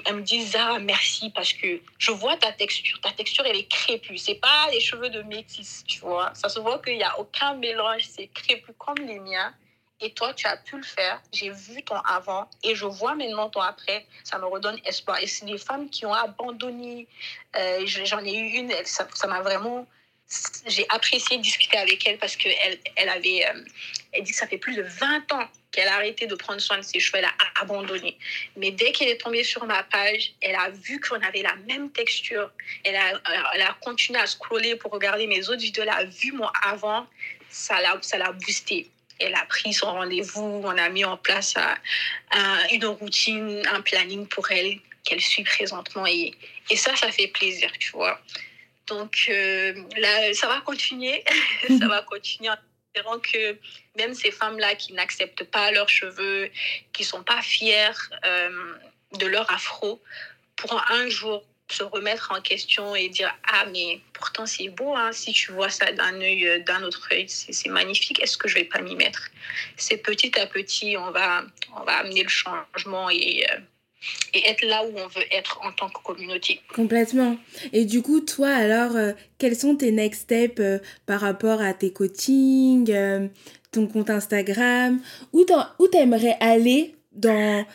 [0.06, 3.70] elle me disent ah merci parce que je vois ta texture, ta texture elle est
[3.70, 7.18] crépue, c'est pas les cheveux de métis, tu vois, ça se voit qu'il y a
[7.20, 9.54] aucun mélange, c'est crépus comme les miens.
[10.02, 11.22] Et toi, tu as pu le faire.
[11.32, 14.06] J'ai vu ton avant et je vois maintenant ton après.
[14.26, 15.22] Ça me redonne espoir.
[15.22, 17.08] Et c'est des femmes qui ont abandonné.
[17.56, 19.88] Euh, j'en ai eu une, ça m'a vraiment
[20.68, 23.62] j'ai apprécié discuter avec elle parce qu'elle elle avait, euh,
[24.12, 26.78] elle dit que ça fait plus de 20 ans qu'elle a arrêté de prendre soin
[26.78, 28.18] de ses cheveux, elle a abandonné.
[28.56, 31.92] Mais dès qu'elle est tombée sur ma page, elle a vu qu'on avait la même
[31.92, 32.50] texture.
[32.84, 33.22] Elle a,
[33.54, 37.06] elle a continué à scroller pour regarder mes autres vidéos, elle a vu mon avant,
[37.50, 38.90] ça l'a, ça l'a boosté.
[39.20, 41.56] Elle a pris son rendez-vous, on a mis en place
[42.72, 46.06] une routine, un planning pour elle qu'elle suit présentement.
[46.08, 46.34] Et,
[46.70, 48.20] et ça, ça fait plaisir, tu vois.
[48.88, 49.30] Donc
[49.98, 51.24] là, ça va continuer.
[51.80, 52.58] ça va continuer en
[52.94, 53.58] espérant que
[53.98, 56.50] même ces femmes-là qui n'acceptent pas leurs cheveux,
[56.94, 58.10] qui sont pas fières
[59.18, 60.02] de leur afro,
[60.56, 65.12] pourront un jour se remettre en question et dire ah mais pourtant c'est beau hein,
[65.12, 68.22] si tu vois ça d'un œil euh, d'un autre œil c'est magnifique.
[68.22, 69.30] Est-ce que je vais pas m'y mettre?
[69.76, 71.44] C'est petit à petit on va
[71.76, 73.58] on va amener le changement et euh,
[74.34, 76.62] et être là où on veut être en tant que communauté.
[76.74, 77.38] Complètement.
[77.74, 80.62] Et du coup, toi, alors, euh, quels sont tes next steps
[81.06, 82.94] par rapport à tes coachings,
[83.72, 85.02] ton compte Instagram?
[85.34, 85.46] Où
[85.88, 87.66] t'aimerais aller dans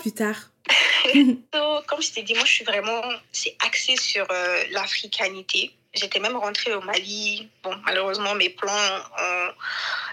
[0.00, 0.50] plus tard?
[1.86, 3.02] Comme je t'ai dit, moi, je suis vraiment,
[3.32, 5.72] c'est axé sur euh, l'africanité.
[5.94, 7.48] J'étais même rentrée au Mali.
[7.62, 8.72] Bon, malheureusement, mes plans,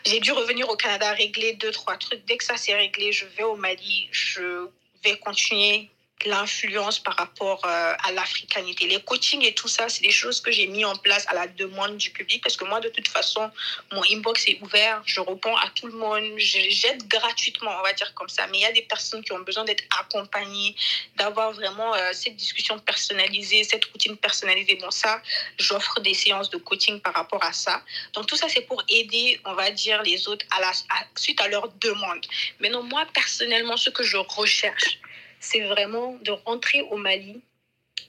[0.05, 2.26] j'ai dû revenir au Canada régler deux, trois trucs.
[2.26, 4.10] Dès que ça s'est réglé, je vais au Mali.
[4.12, 4.68] Je
[5.03, 5.89] vais continuer
[6.26, 8.88] l'influence par rapport euh, à l'africanité.
[8.88, 11.47] Les coachings et tout ça, c'est des choses que j'ai mis en place à la
[11.47, 13.49] demande du public parce que moi, de toute façon,
[13.91, 18.13] mon inbox est ouvert, je réponds à tout le monde, j'aide gratuitement, on va dire
[18.13, 18.47] comme ça.
[18.47, 20.76] Mais il y a des personnes qui ont besoin d'être accompagnées,
[21.15, 24.76] d'avoir vraiment euh, cette discussion personnalisée, cette routine personnalisée.
[24.76, 25.22] Bon, ça,
[25.57, 27.82] j'offre des séances de coaching par rapport à ça.
[28.13, 30.72] Donc, tout ça, c'est pour aider, on va dire, les autres à la,
[31.15, 32.26] suite à leurs demandes.
[32.59, 34.99] Mais non, moi, personnellement, ce que je recherche,
[35.39, 37.41] c'est vraiment de rentrer au Mali,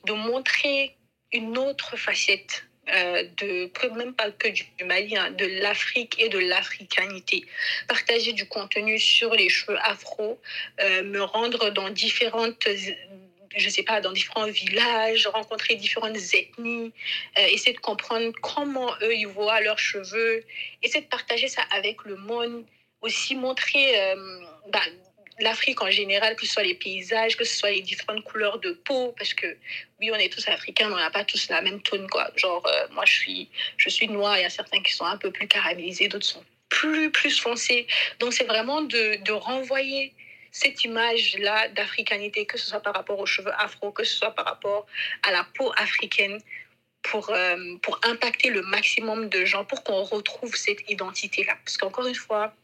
[0.07, 0.97] de montrer
[1.33, 2.65] une autre facette
[2.95, 7.45] euh, de même pas que du, Mali, hein, de l'Afrique et de l'africanité.
[7.87, 10.41] Partager du contenu sur les cheveux afro,
[10.81, 12.67] euh, me rendre dans différentes
[13.57, 16.93] je sais pas, dans différents villages, rencontrer différentes ethnies,
[17.37, 20.45] euh, essayer de comprendre comment eux, ils voient leurs cheveux,
[20.83, 22.65] essayer de partager ça avec le monde,
[23.03, 24.15] aussi montrer
[24.69, 24.83] bah,
[25.45, 28.73] l'Afrique en général, que ce soit les paysages, que ce soit les différentes couleurs de
[28.73, 29.47] peau, parce que
[30.01, 32.31] oui, on est tous africains, mais on n'a pas tous la même tone, quoi.
[32.37, 35.17] Genre, euh, moi, je suis, je suis noire, il y a certains qui sont un
[35.17, 37.87] peu plus caramélisés, d'autres sont plus, plus foncés.
[38.19, 40.15] Donc, c'est vraiment de, de renvoyer
[40.53, 44.45] cette image-là d'africanité, que ce soit par rapport aux cheveux afro, que ce soit par
[44.45, 44.87] rapport
[45.23, 46.41] à la peau africaine,
[47.03, 51.57] pour, euh, pour impacter le maximum de gens, pour qu'on retrouve cette identité-là.
[51.65, 52.55] Parce qu'encore une fois,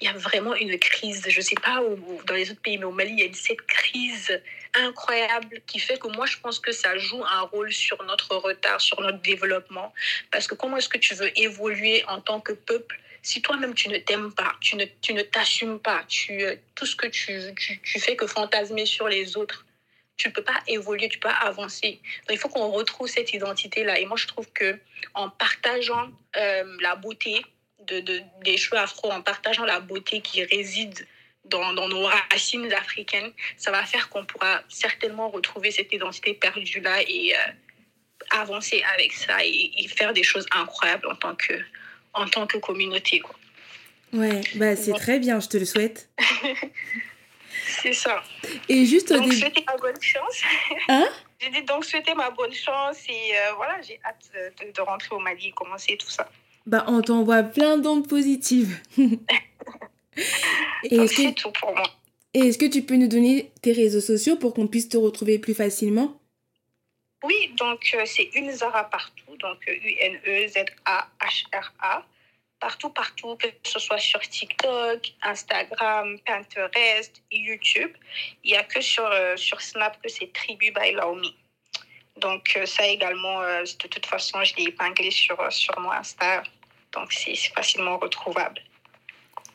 [0.00, 2.78] il y a vraiment une crise, je ne sais pas où, dans les autres pays,
[2.78, 4.40] mais au Mali, il y a cette crise
[4.74, 8.80] incroyable qui fait que moi, je pense que ça joue un rôle sur notre retard,
[8.80, 9.92] sur notre développement.
[10.30, 13.88] Parce que comment est-ce que tu veux évoluer en tant que peuple si toi-même tu
[13.88, 17.38] ne t'aimes pas, tu ne, tu ne t'assumes pas, tu, euh, tout ce que tu,
[17.54, 19.66] tu, fais que fantasmer sur les autres,
[20.16, 22.00] tu ne peux pas évoluer, tu peux pas avancer.
[22.26, 23.98] Donc, il faut qu'on retrouve cette identité-là.
[23.98, 24.78] Et moi, je trouve que
[25.14, 27.44] en partageant euh, la beauté,
[27.86, 31.06] de, des cheveux afro en partageant la beauté qui réside
[31.44, 37.02] dans, dans, nos racines africaines, ça va faire qu'on pourra certainement retrouver cette identité perdue-là
[37.02, 37.38] et euh,
[38.30, 41.54] avancer avec ça et, faire des choses incroyables en tant que,
[42.12, 43.20] en tant que communauté.
[43.20, 43.34] Quoi.
[44.12, 46.10] Ouais, bah c'est très bien, je te le souhaite.
[47.66, 48.22] c'est ça.
[48.68, 50.42] Et juste donc, souhaiter ma bonne chance.
[50.88, 51.08] Hein?
[51.40, 55.14] J'ai dit donc souhaiter ma bonne chance et euh, voilà, j'ai hâte de, de, rentrer
[55.14, 56.28] au Mali et commencer tout ça.
[56.66, 58.78] Bah, on t'envoie plein d'ondes positives.
[60.84, 61.86] et c'est tout pour moi.
[62.34, 65.38] Et est-ce que tu peux nous donner tes réseaux sociaux pour qu'on puisse te retrouver
[65.38, 66.20] plus facilement?
[67.22, 70.38] Oui, donc euh, c'est une Zara partout, donc U-N-E-Z-A-H-R-A.
[71.98, 72.02] Euh,
[72.60, 77.90] partout, partout, que ce soit sur TikTok, Instagram, Pinterest, YouTube.
[78.44, 81.34] Il n'y a que sur, euh, sur Snap que c'est Tribu by Laomi.
[82.16, 86.42] Donc ça également, de toute façon, je l'ai épinglé sur, sur mon Insta.
[86.92, 88.60] Donc, c'est facilement retrouvable.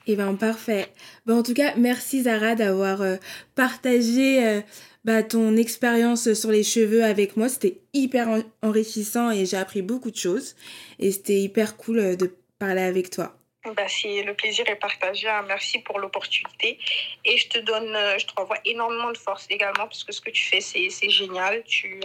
[0.08, 0.88] Eh bien, parfait.
[1.26, 3.16] Ben, en tout cas, merci Zara d'avoir euh,
[3.56, 4.62] partagé euh,
[5.04, 7.50] bah, ton expérience sur les cheveux avec moi.
[7.50, 10.56] C'était hyper enrichissant et j'ai appris beaucoup de choses.
[11.00, 13.36] Et c'était hyper cool euh, de parler avec toi.
[13.74, 15.28] Bah, le plaisir est partagé.
[15.28, 15.44] Hein.
[15.48, 16.80] Merci pour l'opportunité.
[17.24, 20.30] Et je te donne, je te renvoie énormément de force également parce que ce que
[20.30, 21.64] tu fais, c'est génial.
[21.64, 22.00] Tu,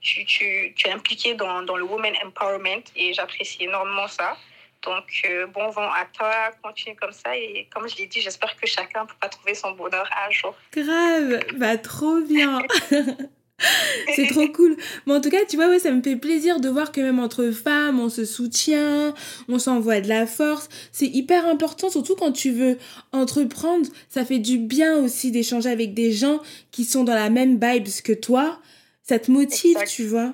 [0.00, 4.36] tu, tu, tu es impliqué dans, dans, le Women Empowerment et j'apprécie énormément ça.
[4.82, 7.36] Donc, euh, bon vent à toi, continue comme ça.
[7.36, 10.56] Et comme je l'ai dit, j'espère que chacun pourra trouver son bonheur un jour.
[10.72, 12.62] Grave, bah trop bien.
[14.16, 14.76] c'est trop cool.
[15.06, 17.20] Mais en tout cas, tu vois, ouais, ça me fait plaisir de voir que même
[17.20, 19.14] entre femmes, on se soutient,
[19.48, 20.68] on s'envoie de la force.
[20.90, 22.78] C'est hyper important, surtout quand tu veux
[23.12, 23.86] entreprendre.
[24.08, 26.40] Ça fait du bien aussi d'échanger avec des gens
[26.70, 28.60] qui sont dans la même vibe que toi
[29.02, 30.32] ça te motive, tu vois.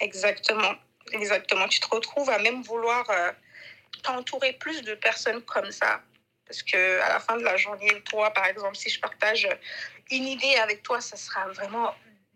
[0.00, 0.74] Exactement,
[1.12, 1.66] exactement.
[1.68, 3.32] Tu te retrouves à même vouloir euh,
[4.02, 6.02] t'entourer plus de personnes comme ça.
[6.46, 9.48] Parce que à la fin de la journée, toi, par exemple, si je partage
[10.10, 11.94] une idée avec toi, ça sera vraiment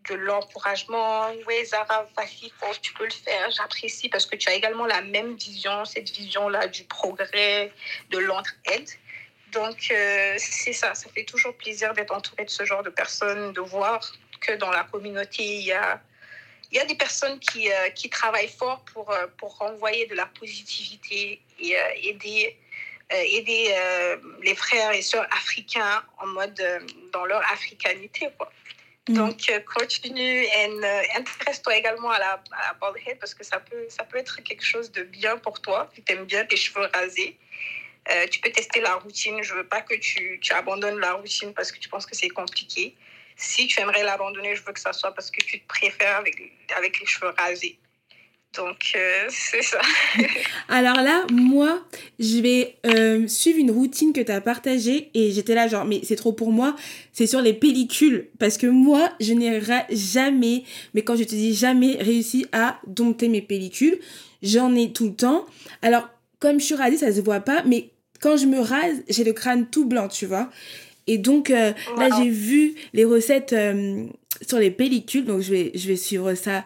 [0.09, 1.29] de l'encouragement.
[1.47, 2.51] Oui, Zara, vas-y,
[2.81, 3.49] tu peux le faire.
[3.51, 7.71] J'apprécie parce que tu as également la même vision, cette vision-là du progrès,
[8.09, 8.89] de l'entraide.
[9.51, 10.93] Donc, euh, c'est ça.
[10.95, 13.99] Ça fait toujours plaisir d'être entouré de ce genre de personnes, de voir
[14.41, 16.01] que dans la communauté, il y a,
[16.71, 20.15] il y a des personnes qui, euh, qui travaillent fort pour, euh, pour renvoyer de
[20.15, 22.55] la positivité et aider,
[23.09, 23.75] aider
[24.41, 26.61] les frères et sœurs africains en mode
[27.11, 28.29] dans leur africanité.
[29.09, 29.13] Mm.
[29.15, 30.65] Donc, continue et
[31.15, 34.41] intéresse-toi également à la, à la bald head parce que ça peut, ça peut être
[34.43, 35.89] quelque chose de bien pour toi.
[35.95, 37.35] Tu aimes bien tes cheveux rasés.
[38.11, 39.41] Euh, tu peux tester la routine.
[39.41, 42.29] Je veux pas que tu, tu abandonnes la routine parce que tu penses que c'est
[42.29, 42.95] compliqué.
[43.35, 46.35] Si tu aimerais l'abandonner, je veux que ça soit parce que tu te préfères avec,
[46.77, 47.79] avec les cheveux rasés.
[48.57, 49.79] Donc, euh, c'est ça.
[50.69, 51.85] Alors là, moi,
[52.19, 56.01] je vais euh, suivre une routine que tu as partagée et j'étais là, genre, mais
[56.03, 56.75] c'est trop pour moi.
[57.13, 58.29] C'est sur les pellicules.
[58.39, 63.27] Parce que moi, je n'ai jamais, mais quand je te dis jamais, réussi à dompter
[63.27, 63.99] mes pellicules.
[64.41, 65.45] J'en ai tout le temps.
[65.81, 66.07] Alors,
[66.39, 67.89] comme je suis rasée, ça se voit pas, mais
[68.21, 70.49] quand je me rase, j'ai le crâne tout blanc, tu vois.
[71.07, 73.53] Et donc euh, là, j'ai vu les recettes
[74.47, 76.63] sur les pellicules, donc je vais, je vais suivre ça.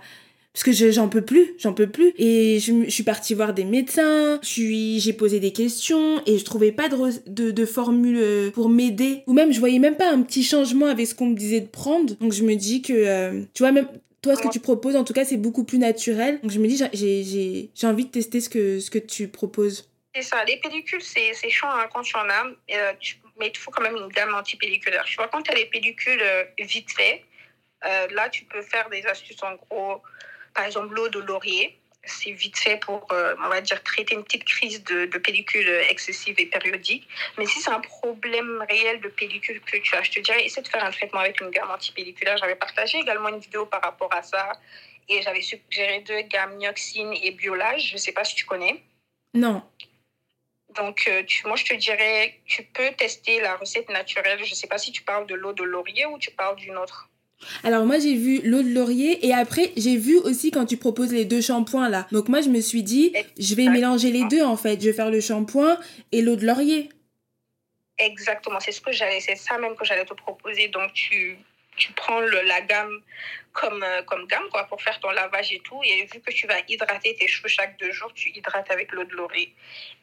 [0.54, 2.14] Parce que j'en peux plus, j'en peux plus.
[2.18, 6.72] Et je, je, suis partie voir des médecins, j'ai posé des questions et je trouvais
[6.72, 6.98] pas de,
[7.28, 9.24] de, de formule euh, pour m'aider.
[9.26, 11.68] Ou même, je voyais même pas un petit changement avec ce qu'on me disait de
[11.68, 12.14] prendre.
[12.18, 13.88] Donc je me dis que, tu vois, même
[14.24, 16.40] toi, ce que tu proposes, en tout cas, c'est beaucoup plus naturel.
[16.42, 19.90] Donc je me dis, j'ai envie de tester ce que, ce que tu proposes.
[20.16, 22.94] C'est ça, les pellicules, c'est chiant hein, quand tu en as, euh,
[23.40, 25.04] mais il faut quand même une gamme anti-pelliculaire.
[25.04, 27.26] Tu vois, quand tu as les pellicules euh, vite fait,
[27.86, 30.02] euh, là, tu peux faire des astuces en gros,
[30.54, 31.78] par exemple, l'eau de laurier.
[32.06, 36.36] C'est vite fait pour, on va dire, traiter une petite crise de, de pellicule excessive
[36.38, 37.08] et périodique.
[37.38, 40.62] Mais si c'est un problème réel de pellicule que tu as, je te dirais, essaie
[40.62, 42.36] de faire un traitement avec une gamme antipelliculaire.
[42.36, 44.52] J'avais partagé également une vidéo par rapport à ça
[45.08, 47.88] et j'avais suggéré deux gammes Nioxine et Biolage.
[47.88, 48.84] Je ne sais pas si tu connais.
[49.34, 49.64] Non.
[50.76, 54.44] Donc, euh, tu, moi, je te dirais, tu peux tester la recette naturelle.
[54.44, 56.78] Je ne sais pas si tu parles de l'eau de laurier ou tu parles d'une
[56.78, 57.10] autre.
[57.64, 61.12] Alors moi j'ai vu l'eau de laurier et après j'ai vu aussi quand tu proposes
[61.12, 62.08] les deux shampoings là.
[62.12, 64.82] Donc moi je me suis dit je vais mélanger les deux en fait.
[64.82, 65.78] Je vais faire le shampoing
[66.12, 66.90] et l'eau de laurier.
[67.98, 70.68] Exactement, c'est ce que j'allais, c'est ça même que j'allais te proposer.
[70.68, 71.38] Donc tu
[71.76, 73.02] tu prends la gamme
[73.52, 75.80] comme, euh, comme gamme quoi, pour faire ton lavage et tout.
[75.84, 79.04] Et vu que tu vas hydrater tes cheveux chaque deux jours, tu hydrates avec l'eau
[79.04, 79.54] de laurier.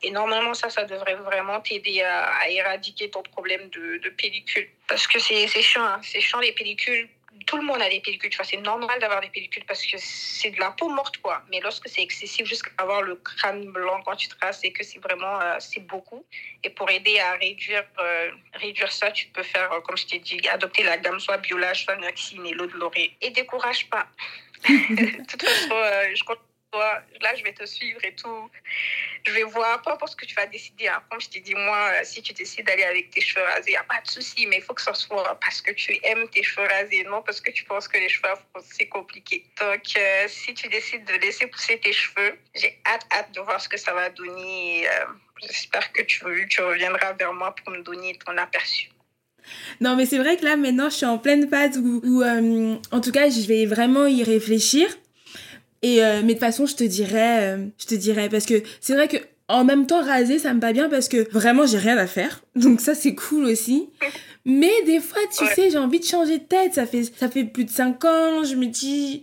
[0.02, 4.68] Et normalement, ça, ça devrait vraiment t'aider à, à, éradiquer ton problème de, de pellicule.
[4.88, 6.00] Parce que c'est chiant, hein.
[6.02, 7.08] c'est chiant les pellicules
[7.50, 10.60] tout le monde a des pellicules, c'est normal d'avoir des pellicules parce que c'est de
[10.60, 11.42] la peau morte, quoi.
[11.50, 15.00] Mais lorsque c'est excessif, jusqu'à avoir le crâne blanc quand tu traces, c'est que c'est
[15.00, 16.24] vraiment, euh, c'est beaucoup.
[16.62, 20.20] Et pour aider à réduire, euh, réduire ça, tu peux faire, euh, comme je t'ai
[20.20, 23.16] dit, adopter la gamme soit Biolage, soit Noxine et l'eau de laurier.
[23.20, 24.06] Et décourage pas.
[24.68, 25.74] de toute façon,
[26.14, 26.38] je compte
[26.72, 28.50] toi, là, je vais te suivre et tout.
[29.26, 30.88] Je vais voir, peu importe ce que tu vas décider.
[30.88, 31.02] Hein.
[31.10, 33.72] Comme je t'ai dit, moi, euh, si tu décides d'aller avec tes cheveux rasés, il
[33.72, 36.28] n'y a pas de souci, mais il faut que ce soit parce que tu aimes
[36.28, 38.28] tes cheveux rasés, non parce que tu penses que les cheveux
[38.62, 39.44] c'est compliqué.
[39.60, 43.60] Donc, euh, si tu décides de laisser pousser tes cheveux, j'ai hâte, hâte de voir
[43.60, 44.88] ce que ça va donner.
[44.88, 45.06] Euh,
[45.42, 48.90] j'espère que tu, tu reviendras vers moi pour me donner ton aperçu.
[49.80, 53.00] Non, mais c'est vrai que là, maintenant, je suis en pleine phase où, où en
[53.00, 54.86] tout cas, je vais vraiment y réfléchir.
[55.82, 58.62] Et euh, mais de toute façon, je te dirais, euh, je te dirais parce que
[58.80, 59.16] c'est vrai que
[59.48, 62.42] en même temps raser, ça me va bien parce que vraiment j'ai rien à faire.
[62.56, 63.88] Donc ça c'est cool aussi.
[64.44, 66.74] Mais des fois, tu sais, j'ai envie de changer de tête.
[66.74, 69.22] Ça fait ça fait plus de 5 ans, je me dis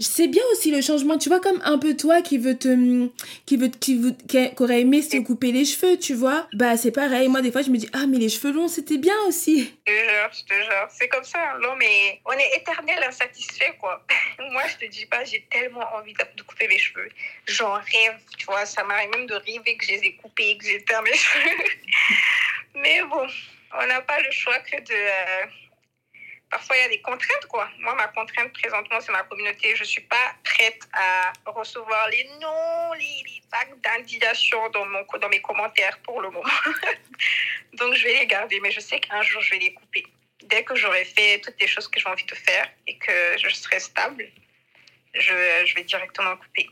[0.00, 2.68] c'est bien aussi le changement tu vois comme un peu toi qui veut te
[3.46, 6.46] qui veut qui veut qui aurait aimé se couper les cheveux tu vois.
[6.52, 7.28] Bah c'est pareil.
[7.28, 9.74] Moi des fois je me dis ah mais les cheveux longs c'était bien aussi.
[9.86, 10.88] Je te jure je te jure.
[10.90, 14.04] C'est comme ça non mais on est éternel insatisfait quoi.
[14.52, 17.08] Moi je te dis pas j'ai tellement envie de, couper mes cheveux.
[17.46, 18.66] J'en rêve tu vois.
[18.66, 21.64] Ça m'arrive même de rêver que je les ai coupés que j'ai perdu mes cheveux.
[22.76, 23.26] Mais bon
[23.76, 25.46] on n'a pas le choix que de euh,
[26.50, 27.68] parfois il y a des contraintes quoi.
[27.78, 29.74] Moi ma contrainte présentement c'est ma communauté.
[29.76, 35.28] Je suis pas prête à recevoir les noms, les, les vagues d'indignation dans mon dans
[35.28, 36.60] mes commentaires pour le moment.
[37.74, 40.04] Donc je vais les garder, mais je sais qu'un jour je vais les couper.
[40.44, 43.48] Dès que j'aurai fait toutes les choses que j'ai envie de faire et que je
[43.50, 44.26] serai stable,
[45.14, 46.70] je, je vais directement couper.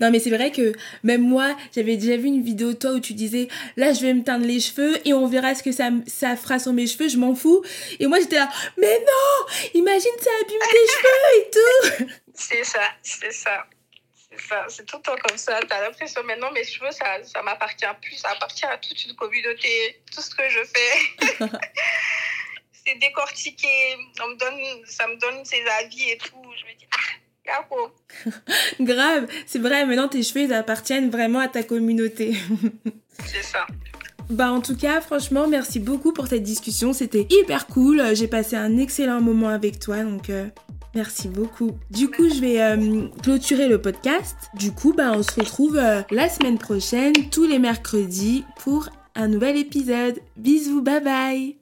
[0.00, 3.14] Non, mais c'est vrai que même moi, j'avais déjà vu une vidéo toi où tu
[3.14, 6.36] disais là, je vais me teindre les cheveux et on verra ce que ça, ça
[6.36, 7.62] fera sur mes cheveux, je m'en fous.
[7.98, 12.14] Et moi, j'étais là, mais non, imagine ça abîme tes cheveux et tout.
[12.34, 13.66] C'est ça, c'est ça.
[14.32, 15.58] C'est ça, c'est tout le temps comme ça.
[15.68, 20.00] T'as l'impression maintenant, mes cheveux, ça, ça m'appartient plus, ça appartient à toute une communauté.
[20.14, 21.46] Tout ce que je fais,
[22.86, 23.96] c'est décortiqué.
[24.22, 26.42] On me donne, ça me donne ses avis et tout.
[26.56, 27.09] Je me dis, ah,
[28.80, 32.36] Grave, c'est vrai, maintenant tes cheveux, ils appartiennent vraiment à ta communauté.
[33.26, 33.66] C'est ça.
[34.30, 36.92] Bah en tout cas, franchement, merci beaucoup pour cette discussion.
[36.92, 38.14] C'était hyper cool.
[38.14, 40.46] J'ai passé un excellent moment avec toi, donc euh,
[40.94, 41.72] merci beaucoup.
[41.90, 44.36] Du coup, je vais euh, clôturer le podcast.
[44.54, 49.26] Du coup, bah on se retrouve euh, la semaine prochaine, tous les mercredis, pour un
[49.26, 50.20] nouvel épisode.
[50.36, 51.59] Bisous, bye bye